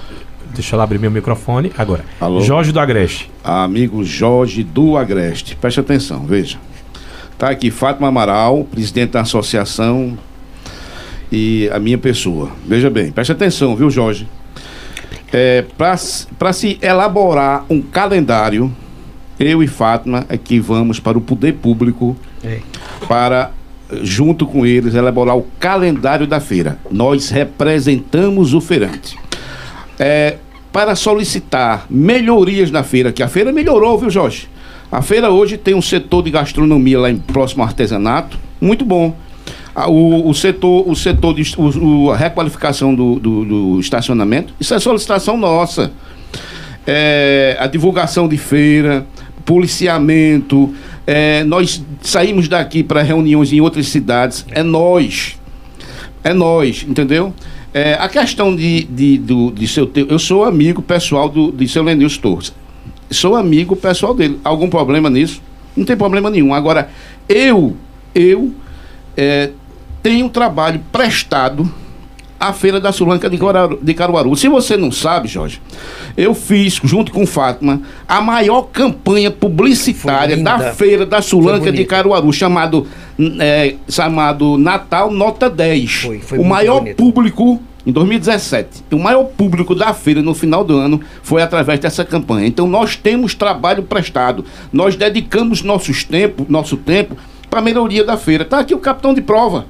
[0.53, 2.05] Deixa eu abrir meu microfone agora.
[2.19, 2.39] Alô?
[2.41, 3.29] Jorge do Agreste.
[3.43, 5.55] Amigo Jorge do Agreste.
[5.55, 6.57] Preste atenção, veja.
[7.37, 10.17] Tá aqui Fátima Amaral, presidente da associação
[11.29, 12.51] e a minha pessoa.
[12.65, 14.27] Veja bem, preste atenção, viu, Jorge?
[15.33, 18.71] É, Para se elaborar um calendário,
[19.39, 22.59] eu e Fátima aqui vamos para o poder público é.
[23.07, 23.51] para
[24.01, 26.79] junto com eles elaborar o calendário da feira.
[26.89, 29.17] Nós representamos o feirante.
[29.99, 30.37] É,
[30.71, 34.49] para solicitar melhorias na feira, que a feira melhorou, viu, Jorge?
[34.91, 39.15] A feira hoje tem um setor de gastronomia lá em próximo ao artesanato, muito bom.
[39.87, 44.79] O, o setor, o setor de o, a requalificação do, do, do, estacionamento, isso é
[44.79, 45.91] solicitação nossa.
[46.87, 49.05] É, a divulgação de feira,
[49.45, 50.73] policiamento,
[51.05, 55.39] é, nós saímos daqui para reuniões em outras cidades, é nós.
[56.23, 57.33] É nós, entendeu?
[57.73, 59.89] É, a questão de, de, do, de seu.
[59.95, 62.53] Eu sou amigo pessoal do, de seu Lenilson Torres.
[63.11, 64.39] Sou amigo pessoal dele.
[64.43, 65.41] Algum problema nisso?
[65.77, 66.53] Não tem problema nenhum.
[66.53, 66.89] Agora,
[67.29, 67.75] eu,
[68.15, 68.51] eu
[69.15, 69.51] é,
[70.01, 71.71] tenho trabalho prestado
[72.47, 74.35] à Feira da Sulanca de, Caruaru, de Caruaru.
[74.35, 75.61] Se você não sabe, Jorge,
[76.17, 82.31] eu fiz, junto com Fátima, a maior campanha publicitária da Feira da Sulanca de Caruaru,
[82.31, 82.87] chamado,
[83.39, 85.91] é, chamado Natal Nota 10.
[85.91, 86.97] Foi, foi o maior bonito.
[86.97, 92.03] público em 2017, o maior público da feira no final do ano foi através dessa
[92.03, 92.47] campanha.
[92.47, 94.43] Então nós temos trabalho prestado,
[94.73, 97.15] nós dedicamos nossos tempo, nosso tempo
[97.47, 98.43] para a melhoria da feira.
[98.43, 99.67] Está aqui o capitão de prova.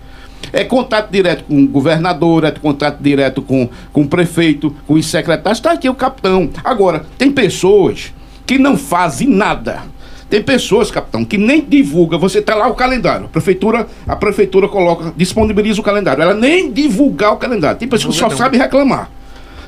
[0.53, 5.05] É contato direto com o governador, é contato direto com, com o prefeito, com os
[5.05, 5.57] secretários.
[5.57, 6.49] Está aqui o capitão.
[6.63, 8.13] Agora, tem pessoas
[8.45, 9.83] que não fazem nada.
[10.29, 12.17] Tem pessoas, capitão, que nem divulga.
[12.17, 13.25] Você tá lá o calendário.
[13.25, 16.21] A prefeitura, a prefeitura coloca, disponibiliza o calendário.
[16.21, 17.77] Ela nem divulgar o calendário.
[17.77, 19.09] Tem pessoas que só sabem reclamar.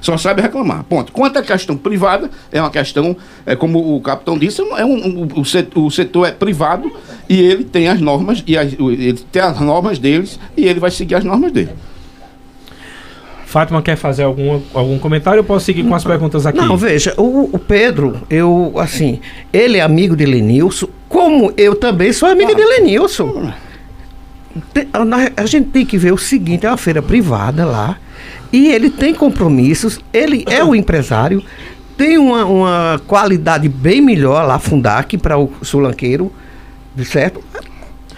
[0.02, 0.84] Só sabe reclamar.
[0.84, 1.12] Ponto.
[1.12, 5.28] Quanto à questão privada, é uma questão, é como o capitão disse, é um, um,
[5.40, 6.92] o, setor, o setor é privado
[7.30, 10.92] e ele tem as normas, e as, ele tem as normas deles e ele vai
[10.92, 11.72] seguir as normas dele.
[13.46, 15.40] Fátima quer fazer algum, algum comentário?
[15.40, 16.58] Eu posso seguir com as perguntas aqui?
[16.58, 19.22] Não, veja, o, o Pedro, eu, assim,
[19.54, 22.56] ele é amigo de Lenilson, como eu também sou amigo ah.
[22.56, 23.54] de Lenilson.
[25.36, 27.98] A, gente tem que ver o seguinte, é uma feira privada lá,
[28.52, 31.44] e ele tem compromissos, ele é o empresário,
[31.98, 36.32] tem uma, uma qualidade bem melhor lá, Fundac, para o sulanqueiro,
[37.04, 37.44] certo?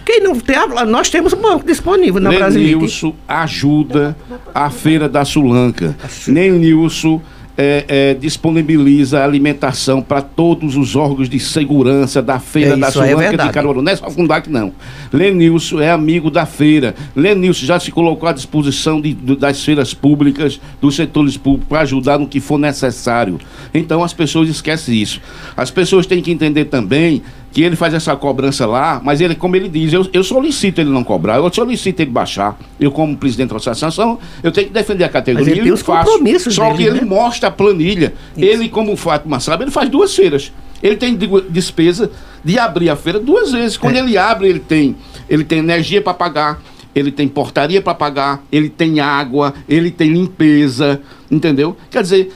[0.04, 0.56] Quem não tem,
[0.88, 2.80] nós temos um banco disponível na Brasil.
[2.80, 4.16] Nilson ajuda
[4.54, 5.96] a Feira da Sulanca.
[6.26, 7.20] Nem Nilson
[7.62, 13.46] é, é, disponibiliza alimentação para todos os órgãos de segurança da feira É, da é
[13.46, 13.52] de.
[13.52, 13.82] Caruaru.
[13.82, 14.72] Não é só Fundac, não.
[15.12, 16.94] Lenilson é amigo da feira.
[17.14, 21.80] Lenilson já se colocou à disposição de- do- das feiras públicas, dos setores públicos, para
[21.82, 23.38] ajudar no que for necessário.
[23.74, 25.20] Então as pessoas esquecem isso.
[25.56, 27.22] As pessoas têm que entender também
[27.52, 30.90] que ele faz essa cobrança lá, mas ele, como ele diz, eu, eu solicito ele
[30.90, 32.56] não cobrar, eu solicito ele baixar.
[32.78, 35.46] Eu, como presidente da associação, eu tenho que defender a categoria.
[35.48, 36.08] Mas ele tem os faço.
[36.10, 37.06] compromissos Só dele, que ele né?
[37.06, 38.14] mostra a planilha.
[38.36, 40.52] Ele, como o Fátima sabe, ele faz duas feiras.
[40.82, 41.18] Ele tem
[41.50, 42.10] despesa
[42.44, 43.76] de abrir a feira duas vezes.
[43.76, 43.98] Quando É.
[43.98, 44.96] ele abre, ele tem,
[45.28, 46.62] ele tem energia para pagar,
[46.94, 51.76] ele tem portaria para pagar, ele tem água, ele tem limpeza, entendeu?
[51.90, 52.32] Quer dizer,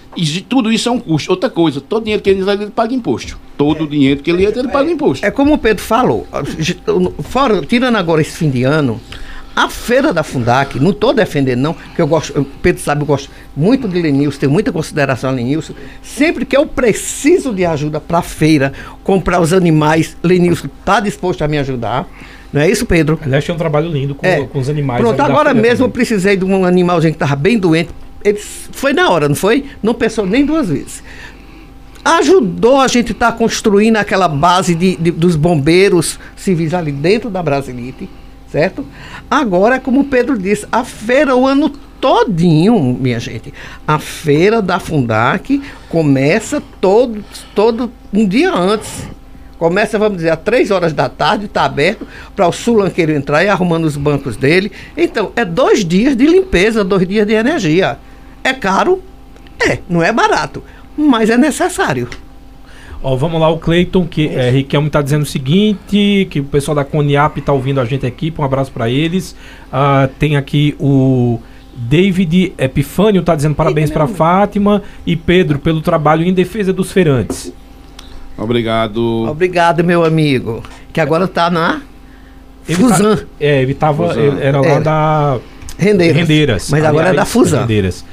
[0.49, 1.31] tudo isso é um custo.
[1.31, 3.39] Outra coisa, todo dinheiro que ele entra, ele paga imposto.
[3.57, 5.25] Todo o dinheiro que ele entra, ele paga imposto.
[5.25, 6.27] É como o Pedro falou,
[7.23, 9.01] fora, tirando agora esse fim de ano,
[9.57, 13.07] a feira da Fundac, não estou defendendo não, porque eu gosto, o Pedro sabe, eu
[13.07, 18.01] gosto muito de Lenilson, tenho muita consideração a Lenilson, sempre que eu preciso de ajuda
[18.01, 18.73] para a feira,
[19.05, 22.09] comprar os animais, Lenilson está disposto a me ajudar,
[22.55, 23.19] não é isso, Pedro?
[23.23, 24.47] Aliás, tem um trabalho lindo com, É.
[24.47, 25.03] com os animais.
[25.03, 27.91] Pronto, agora mesmo eu precisei de um animalzinho que estava bem doente.
[28.25, 29.65] Ele foi na hora, não foi?
[29.83, 31.03] Não pensou nem duas vezes.
[32.05, 37.43] Ajudou a gente estar construindo aquela base de, de- dos bombeiros civis ali dentro da
[37.43, 38.09] Brasilite,
[38.53, 38.85] certo?
[39.31, 43.55] Agora, como o Pedro disse, a feira o ano todinho, minha gente.
[43.89, 47.25] A feira da Fundac começa todo,
[47.55, 49.09] todo um dia antes.
[49.59, 53.49] Começa, vamos dizer, às três horas da tarde, está aberto para o sulanqueiro entrar e
[53.49, 54.73] arrumando os bancos dele.
[54.97, 57.99] Então, é dois dias de limpeza, dois dias de energia.
[58.43, 59.03] É caro?
[59.59, 60.63] É, não é barato,
[60.97, 62.09] mas é necessário.
[63.03, 66.75] Ó, vamos lá, o Cleiton, que é, Riquelme tá dizendo o seguinte, que o pessoal
[66.75, 69.37] da Coniap tá ouvindo a gente aqui, um abraço para eles.
[69.71, 71.39] Ah, tem aqui o
[71.77, 77.53] David Epifânio, tá dizendo parabéns para Fátima e Pedro pelo trabalho em defesa dos feirantes.
[78.37, 79.27] Obrigado.
[79.29, 80.63] Obrigado, meu amigo.
[80.93, 81.83] Que agora está na
[82.69, 83.17] Ele Fusan.
[83.17, 84.81] tá- é, ele tava, ele era lá Era.
[84.81, 85.39] da
[85.79, 86.17] Rendeiras.
[86.17, 86.71] Rendeiras.
[86.71, 87.61] Mas agora é Aliás, da Fusan.
[87.61, 88.05] Rendeiras.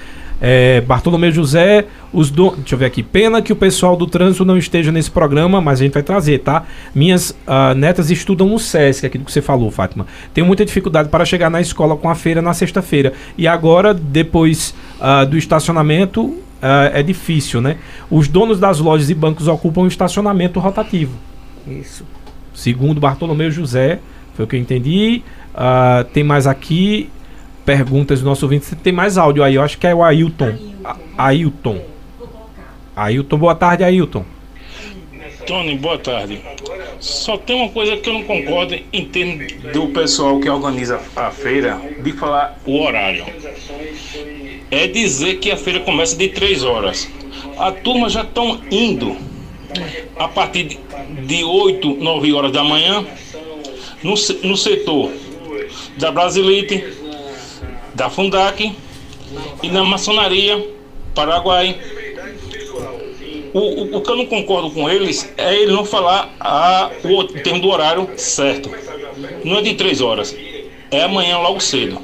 [0.43, 2.55] É, Bartolomeu José, os do...
[2.55, 3.03] deixa eu ver aqui.
[3.03, 6.39] Pena que o pessoal do trânsito não esteja nesse programa, mas a gente vai trazer,
[6.39, 6.63] tá?
[6.95, 10.07] Minhas ah, netas estudam no SESC, aquilo que você falou, Fátima.
[10.33, 13.13] Tenho muita dificuldade para chegar na escola com a feira na sexta-feira.
[13.37, 17.77] E agora, depois ah, do estacionamento, ah, é difícil, né?
[18.09, 21.13] Os donos das lojas e bancos ocupam o estacionamento rotativo.
[21.67, 22.05] Isso.
[22.53, 23.99] Segundo Bartolomeu José,
[24.35, 25.21] foi o que eu entendi.
[25.55, 27.09] Ah, tem mais aqui
[27.65, 28.75] perguntas do nosso ouvinte.
[28.75, 30.53] Tem mais áudio aí, eu acho que é o Ailton.
[30.83, 31.79] A- Ailton.
[32.95, 34.25] Ailton, boa tarde, Ailton.
[35.51, 36.39] Tony, boa tarde.
[37.01, 41.29] Só tem uma coisa que eu não concordo em termos do pessoal que organiza a
[41.29, 43.25] feira de falar o horário.
[44.71, 47.05] É dizer que a feira começa de 3 horas.
[47.57, 49.17] A turma já estão indo
[50.17, 50.79] a partir de-
[51.25, 53.05] de 8, 9 horas da manhã
[54.01, 55.11] no, no setor
[55.97, 56.81] da Brasilite,
[57.93, 58.73] da Fundac
[59.61, 60.65] e na maçonaria
[61.13, 61.77] Paraguai.
[63.53, 67.23] O, o, o que eu não concordo com eles é ele não falar a, o
[67.25, 68.69] termo do horário certo.
[69.43, 70.35] Não é de três horas.
[70.89, 71.99] É amanhã logo cedo.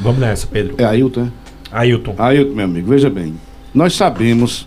[0.00, 0.74] Vamos nessa, Pedro.
[0.78, 1.32] É Ailton, né?
[1.70, 2.14] Ailton.
[2.18, 3.34] Ailton, meu amigo, veja bem.
[3.74, 4.66] Nós sabemos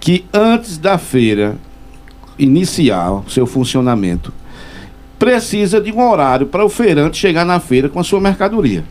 [0.00, 1.56] que antes da feira
[2.38, 4.32] iniciar o seu funcionamento,
[5.18, 8.84] precisa de um horário para o feirante chegar na feira com a sua mercadoria.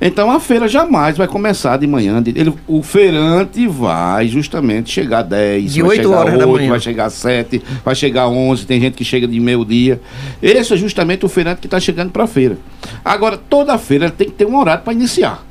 [0.00, 2.22] Então a feira jamais vai começar de manhã.
[2.22, 6.52] de- Ele, o feirante vai justamente chegar 10, De vai 8 chegar horas da 8,
[6.60, 6.70] manhã.
[6.70, 10.00] vai chegar 7, vai chegar 11, tem gente que chega de meio-dia.
[10.42, 12.58] Esse é justamente o feirante que está chegando para a feira.
[13.04, 15.44] Agora, toda feira tem que ter um horário para iniciar.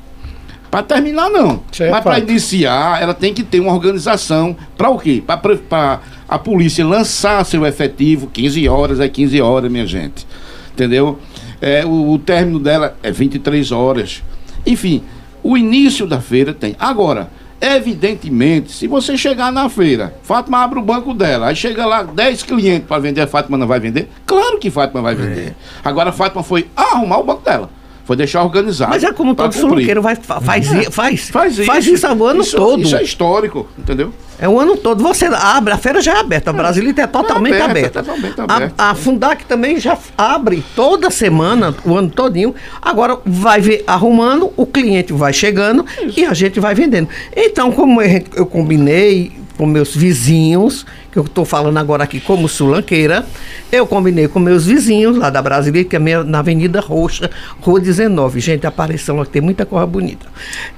[0.70, 1.60] Para terminar, não.
[1.78, 4.56] É Mas para iniciar, ela tem que ter uma organização.
[4.76, 5.22] Para o quê?
[5.24, 10.26] Para a polícia lançar seu efetivo, 15 horas é 15 horas, minha gente.
[10.72, 11.18] Entendeu?
[11.62, 14.22] É, o, o término dela é 23 horas.
[14.66, 15.02] Enfim,
[15.42, 16.74] o início da feira tem.
[16.78, 22.02] Agora, evidentemente, se você chegar na feira, Fátima abre o banco dela, aí chega lá
[22.02, 24.08] 10 clientes para vender, a Fátima não vai vender?
[24.26, 25.54] Claro que Fátima vai vender.
[25.84, 27.70] Agora, a Fátima foi arrumar o banco dela.
[28.04, 28.90] Foi deixar organizado.
[28.90, 29.60] Mas é como todo cumprir.
[29.60, 31.64] sulanqueiro vai, fa- faz, i- faz, Faz isso.
[31.64, 32.82] faz isso o ano Isso- todo.
[32.82, 34.12] Isso é histórico, entendeu?
[34.38, 35.02] É o ano todo.
[35.02, 36.50] Você abre, a feira já é aberta.
[36.50, 38.02] A Brasilita é totalmente aberta, aberta.
[38.02, 38.74] totalmente aberta.
[38.76, 42.54] A, a Fundac também já abre toda semana, o ano todinho.
[42.82, 45.86] Agora vai ver arrumando, o cliente vai chegando
[46.16, 47.08] e a gente vai vendendo.
[47.34, 50.84] Então, como eu, eu combinei com meus vizinhos,
[51.14, 53.24] que eu estou falando agora aqui como sulanqueira,
[53.70, 57.80] eu combinei com meus vizinhos lá da Brasília, que é minha, na Avenida Roxa, Rua
[57.80, 58.40] 19.
[58.40, 60.26] Gente, apareção aqui tem muita coisa bonita.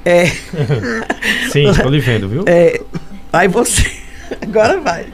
[0.04, 0.26] É...
[1.50, 2.44] Sim, estou lhe vendo, viu?
[2.46, 2.78] É...
[3.32, 3.90] Aí você.
[4.42, 5.06] Agora vai.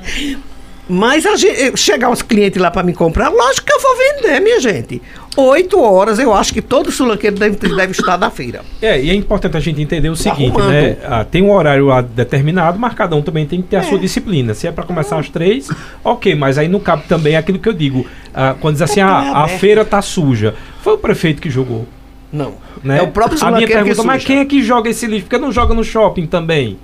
[0.93, 4.41] Mas a gente, chegar os clientes lá para me comprar, lógico que eu vou vender,
[4.41, 5.01] minha gente.
[5.39, 8.61] Oito horas, eu acho que todo sulanqueiro deve, deve estar na feira.
[8.83, 10.71] É, e é importante a gente entender o tá seguinte, arrumando.
[10.71, 10.99] né?
[11.03, 13.79] Ah, tem um horário determinado, mas cada um também tem que ter é.
[13.79, 14.53] a sua disciplina.
[14.53, 15.71] Se é para começar às três,
[16.05, 18.07] ok, mas aí não cabe também aquilo que eu digo.
[18.35, 20.55] Ah, quando diz assim, ah, a feira tá suja.
[20.83, 21.89] Foi o prefeito que jogou.
[22.31, 22.53] Não.
[22.85, 22.99] Né?
[22.99, 25.25] É o próprio A minha pergunta, mas quem é que joga esse lixo?
[25.25, 26.77] Porque não joga no shopping também?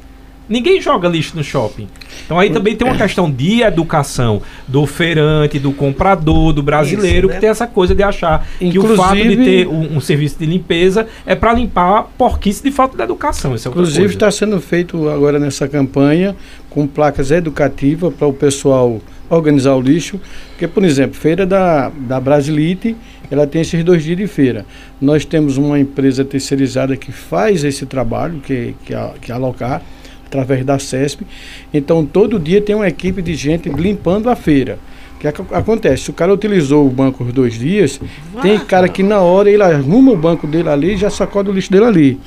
[0.49, 1.89] Ninguém joga lixo no shopping.
[2.25, 7.29] Então aí também tem uma questão de educação do feirante, do comprador, do brasileiro, Isso,
[7.29, 7.35] né?
[7.35, 10.39] que tem essa coisa de achar Inclusive, que o fato de ter um, um serviço
[10.39, 13.55] de limpeza é para limpar porquice de falta de educação.
[13.55, 16.35] Isso é Inclusive está sendo feito agora nessa campanha
[16.71, 20.21] com placas educativas para o pessoal organizar o lixo.
[20.51, 22.97] Porque, por exemplo, feira da, da Brasilite,
[23.31, 24.65] ela tem esses dois dias de feira.
[25.01, 29.83] Nós temos uma empresa terceirizada que faz esse trabalho, que, que, é, que é alocar
[30.29, 31.27] através da CESP.
[31.73, 34.79] Então, todo dia tem uma equipe de gente limpando a feira.
[35.17, 36.05] O que acontece?
[36.05, 38.01] Se o cara utilizou o banco os dois dias,
[38.41, 41.53] tem cara que na hora ele arruma o banco dele ali e já sacode o
[41.53, 42.21] lixo dele ali.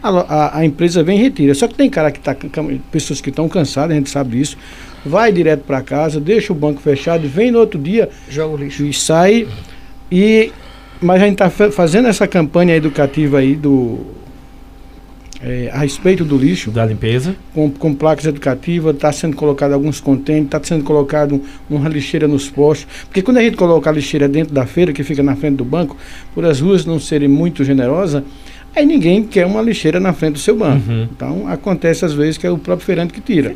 [0.00, 1.54] A, a, a empresa vem e retira.
[1.54, 2.36] Só que tem cara que está,
[2.92, 4.56] pessoas que estão cansadas, a gente sabe disso,
[5.04, 8.84] vai direto para casa, deixa o banco fechado, vem no outro dia, joga o lixo
[8.84, 9.48] e sai.
[10.12, 10.52] E,
[11.00, 14.06] mas a gente está fazendo essa campanha educativa aí do
[15.42, 16.70] é, a respeito do lixo.
[16.70, 17.36] Da limpeza.
[17.54, 22.48] Com, com placas educativas, está sendo colocado alguns contêineres, está sendo colocado uma lixeira nos
[22.48, 22.86] postos.
[23.04, 25.64] Porque quando a gente coloca a lixeira dentro da feira, que fica na frente do
[25.64, 25.96] banco,
[26.34, 28.22] por as ruas não serem muito generosas,
[28.74, 30.90] aí ninguém quer uma lixeira na frente do seu banco.
[30.90, 31.08] Uhum.
[31.14, 33.54] Então acontece às vezes que é o próprio feirante que tira.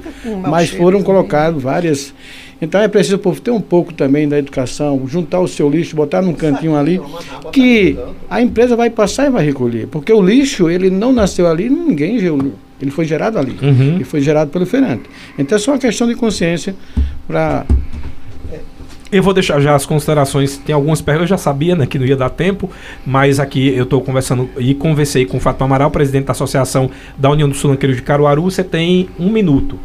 [0.49, 2.15] Mas foram colocadas várias
[2.61, 5.97] então é preciso o povo ter um pouco também da educação, juntar o seu lixo,
[5.97, 7.01] botar num cantinho ali,
[7.53, 7.97] que
[8.29, 9.87] a empresa vai passar e vai recolher.
[9.87, 12.53] Porque o lixo, ele não nasceu ali, ninguém viu.
[12.81, 13.57] Ele foi gerado ali.
[13.63, 13.99] Uhum.
[14.01, 15.05] E foi gerado pelo feirante.
[15.39, 16.75] Então é só uma questão de consciência
[17.27, 17.65] para
[19.13, 20.57] eu vou deixar já as considerações.
[20.59, 22.71] Tem algumas perguntas, eu já sabia né, que não ia dar tempo,
[23.05, 27.29] mas aqui eu estou conversando e conversei com o Fátima Amaral, presidente da Associação da
[27.31, 28.43] União dos Sulanqueiros de Caruaru.
[28.43, 29.79] Você tem um minuto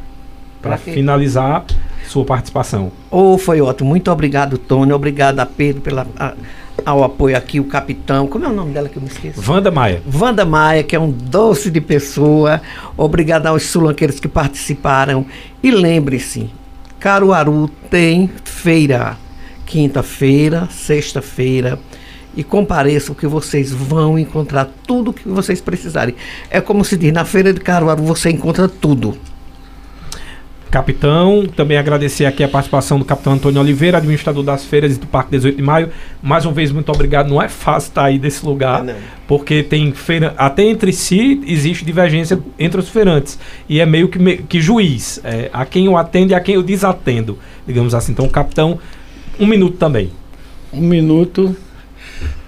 [0.62, 1.66] para finalizar
[2.16, 2.94] sua participação.
[3.12, 3.90] Oh, foi ótimo.
[3.90, 4.94] Muito obrigado, Tony.
[4.94, 6.34] Obrigado a Pedro pela, a,
[6.86, 8.26] ao apoio aqui, o capitão.
[8.26, 9.52] Como é o nome dela que eu me esqueço?
[9.52, 10.02] Wanda Maia.
[10.14, 12.62] Wanda Maia, que é um doce de pessoa.
[12.96, 15.26] Obrigado aos sulanqueiros que participaram.
[15.62, 16.50] E lembre-se,
[17.02, 19.18] Caruaru tem feira.
[19.66, 21.78] Quinta-feira, sexta-feira.
[22.34, 26.16] E compareçam que vocês vão encontrar tudo o que vocês precisarem.
[26.50, 29.18] É como se diz, na feira de Caruaru você encontra tudo
[30.76, 31.46] capitão.
[31.56, 35.56] Também agradecer aqui a participação do capitão Antônio Oliveira, administrador das feiras do Parque 18
[35.56, 35.90] de Maio.
[36.22, 37.30] Mais uma vez, muito obrigado.
[37.30, 40.34] Não é fácil estar aí desse lugar, é porque tem feira.
[40.38, 43.40] Até entre si existe divergência entre os feirantes.
[43.70, 45.22] E é meio que, meio, que juiz.
[45.24, 48.12] É, a quem eu atendo e a quem eu desatendo, digamos assim.
[48.12, 48.78] Então, capitão,
[49.40, 50.12] um minuto também.
[50.74, 51.56] Um minuto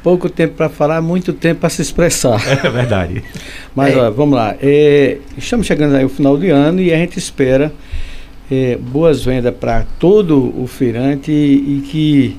[0.03, 2.41] pouco tempo para falar, muito tempo para se expressar.
[2.61, 3.23] É verdade.
[3.73, 3.97] Mas é.
[3.97, 4.53] Ó, vamos lá.
[4.61, 7.71] É, estamos chegando aí ao final de ano e a gente espera
[8.49, 12.37] é, boas vendas para todo o feirante e, e, que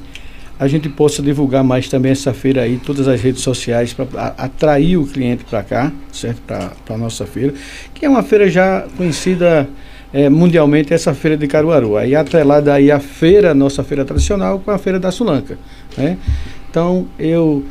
[0.59, 4.97] a gente possa divulgar mais também essa feira aí, todas as redes sociais, para atrair
[4.97, 6.41] o cliente para cá, certo?
[6.43, 7.55] Para a nossa feira,
[7.95, 9.69] que é uma feira já conhecida
[10.13, 11.97] é, mundialmente, essa feira de Caruaru.
[11.97, 15.59] Aí atrelada aí a feira, nossa feira tradicional, com a feira da Sulanca.
[15.97, 16.17] Né?
[16.71, 17.65] Então, eu,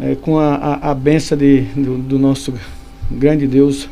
[0.00, 2.54] é, com a, a, a benção de, do, do nosso
[3.10, 3.88] grande Deus,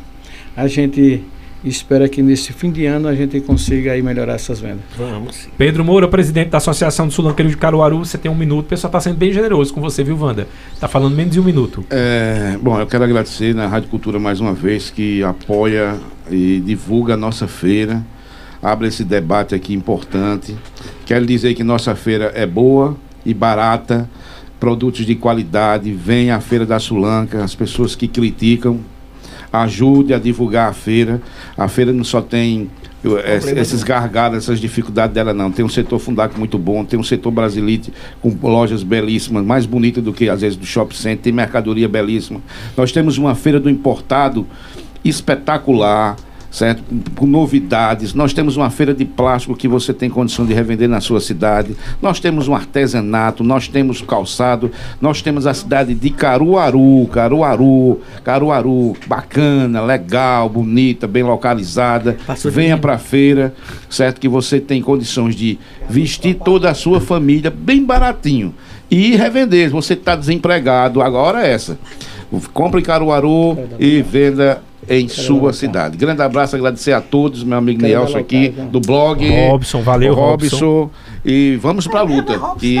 [0.55, 1.23] a gente
[1.63, 4.81] espera que nesse fim de ano a gente consiga aí melhorar essas vendas.
[4.97, 5.49] Vamos sim.
[5.57, 8.65] Pedro Moura, presidente da Associação do Sulanqueiro de Caruaru, você tem um minuto.
[8.65, 10.47] O pessoal está sendo bem generoso com você, viu, Wanda?
[10.73, 11.83] Está falando menos de um minuto.
[11.89, 15.97] É, bom, eu quero agradecer na Rádio Cultura mais uma vez que apoia
[16.31, 18.05] e divulga a nossa feira,
[18.61, 20.55] abre esse debate aqui importante.
[21.05, 22.95] Quero dizer que nossa feira é boa
[23.25, 24.09] e barata,
[24.59, 28.79] produtos de qualidade, vem à Feira da Sulanca, as pessoas que criticam
[29.51, 31.21] ajude a divulgar a feira.
[31.57, 32.69] A feira não só tem
[33.55, 35.51] esses gargalos, essas dificuldades dela não.
[35.51, 40.01] Tem um setor fundaco muito bom, tem um setor brasilite com lojas belíssimas, mais bonita
[40.01, 42.41] do que às vezes do shopping center, tem mercadoria belíssima.
[42.75, 44.45] Nós temos uma feira do importado
[45.03, 46.17] espetacular.
[46.51, 46.83] Certo?
[47.15, 48.13] Com novidades.
[48.13, 51.75] Nós temos uma feira de plástico que você tem condição de revender na sua cidade.
[52.01, 58.95] Nós temos um artesanato, nós temos calçado, nós temos a cidade de Caruaru, Caruaru, Caruaru,
[59.07, 62.17] bacana, legal, bonita, bem localizada.
[62.25, 63.53] Passou Venha para a feira,
[63.89, 64.19] certo?
[64.19, 68.53] Que você tem condições de vestir toda a sua família bem baratinho
[68.89, 69.69] e revender.
[69.69, 71.77] Você está desempregado, agora é essa.
[72.53, 75.97] Compre em Caruaru e venda em sua cidade.
[75.97, 79.23] Grande abraço, agradecer a todos, meu amigo Nelson aqui do blog.
[79.47, 80.57] Robson, valeu, Robson.
[80.57, 80.91] Robson.
[81.23, 82.39] E vamos para a luta.
[82.61, 82.77] E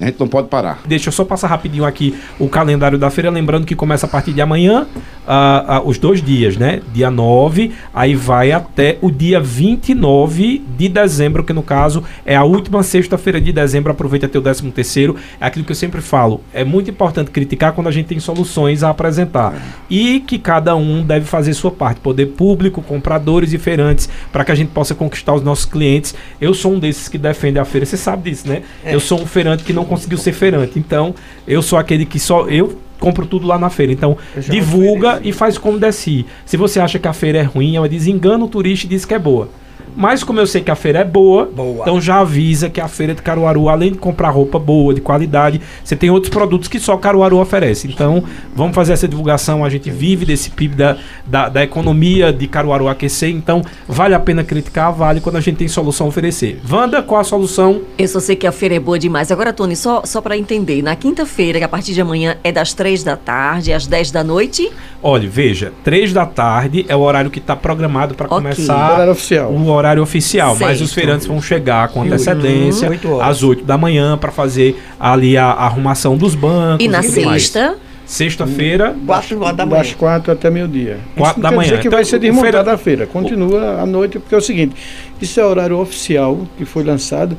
[0.00, 0.80] a gente não pode parar.
[0.86, 4.32] Deixa eu só passar rapidinho aqui o calendário da feira, lembrando que começa a partir
[4.32, 4.86] de amanhã,
[5.26, 6.80] uh, uh, os dois dias, né?
[6.92, 12.44] Dia 9, aí vai até o dia 29 de dezembro, que no caso é a
[12.44, 13.92] última sexta-feira de dezembro.
[13.92, 15.16] Aproveita até o 13 terceiro.
[15.40, 16.40] É aquilo que eu sempre falo.
[16.52, 19.54] É muito importante criticar quando a gente tem soluções a apresentar.
[19.88, 22.00] E que cada um deve fazer sua parte.
[22.00, 26.14] Poder público, compradores e feirantes, para que a gente possa conquistar os nossos clientes.
[26.40, 27.86] Eu sou um desses que defende a feira.
[27.86, 28.62] Você sabe disso, né?
[28.84, 28.94] É.
[28.94, 30.78] Eu sou um feirante que não não conseguiu ser feirante.
[30.78, 31.14] Então,
[31.46, 32.48] eu sou aquele que só.
[32.48, 33.92] Eu compro tudo lá na feira.
[33.92, 34.16] Então,
[34.48, 36.24] divulga e faz como descer.
[36.44, 39.04] Se você acha que a feira é ruim, ela diz engana o turista e diz
[39.04, 39.48] que é boa.
[39.96, 42.88] Mas como eu sei que a feira é boa, boa, então já avisa que a
[42.88, 46.80] feira de Caruaru, além de comprar roupa boa, de qualidade, você tem outros produtos que
[46.80, 47.86] só Caruaru oferece.
[47.86, 48.24] Então,
[48.54, 49.64] vamos fazer essa divulgação.
[49.64, 53.30] A gente vive desse PIB da, da, da economia de Caruaru aquecer.
[53.30, 56.60] Então, vale a pena criticar, vale quando a gente tem solução a oferecer.
[56.68, 57.82] Wanda, qual a solução?
[57.96, 59.30] Eu só sei que a feira é boa demais.
[59.30, 62.72] Agora, Tony, só, só para entender, na quinta-feira, que a partir de amanhã é das
[62.72, 64.70] três da tarde às dez da noite?
[65.02, 68.38] Olha, veja, três da tarde é o horário que está programado para okay.
[68.38, 68.90] começar.
[68.90, 69.52] O horário oficial.
[69.52, 70.68] O horário horário oficial, certo.
[70.68, 73.20] mas os feirantes vão chegar com antecedência uhum.
[73.20, 76.84] às 8 da manhã para fazer ali a, a, arrumação dos bancos.
[76.84, 77.76] E na sexta?
[78.06, 78.94] Sexta-feira.
[79.06, 79.82] 4 da manhã.
[79.82, 80.98] Das 4 até meio-dia.
[81.16, 81.62] 4 da manhã.
[81.62, 82.72] Dizer que então, vai ser desmontada feira...
[82.72, 83.06] a feira.
[83.06, 84.74] Continua à noite, porque é o seguinte:
[85.20, 87.36] isso é o horário oficial que foi lançado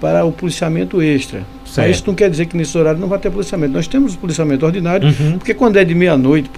[0.00, 1.42] para o policiamento extra.
[1.64, 1.90] Certo.
[1.90, 3.72] Isso não quer dizer que nesse horário não vai ter policiamento.
[3.72, 5.38] Nós temos policiamento ordinário, uhum.
[5.38, 6.50] porque quando é de meia-noite,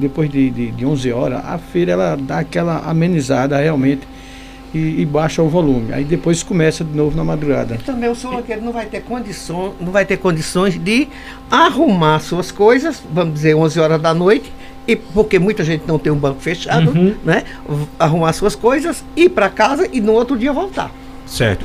[0.00, 4.02] depois de, de, de 11 horas, a feira ela dá aquela amenizada realmente
[4.74, 5.92] e, e, baixa o volume.
[5.92, 7.76] Aí depois começa de novo na madrugada.
[7.76, 11.08] E também o senhor não vai ter condições, não vai ter condições de
[11.50, 14.52] arrumar suas coisas, vamos dizer, 11 horas da noite,
[14.86, 17.14] e porque muita gente não tem um banco fechado, uhum.
[17.24, 17.44] né?
[17.98, 20.90] Arrumar suas coisas, ir para casa e no outro dia voltar.
[21.26, 21.62] Certo.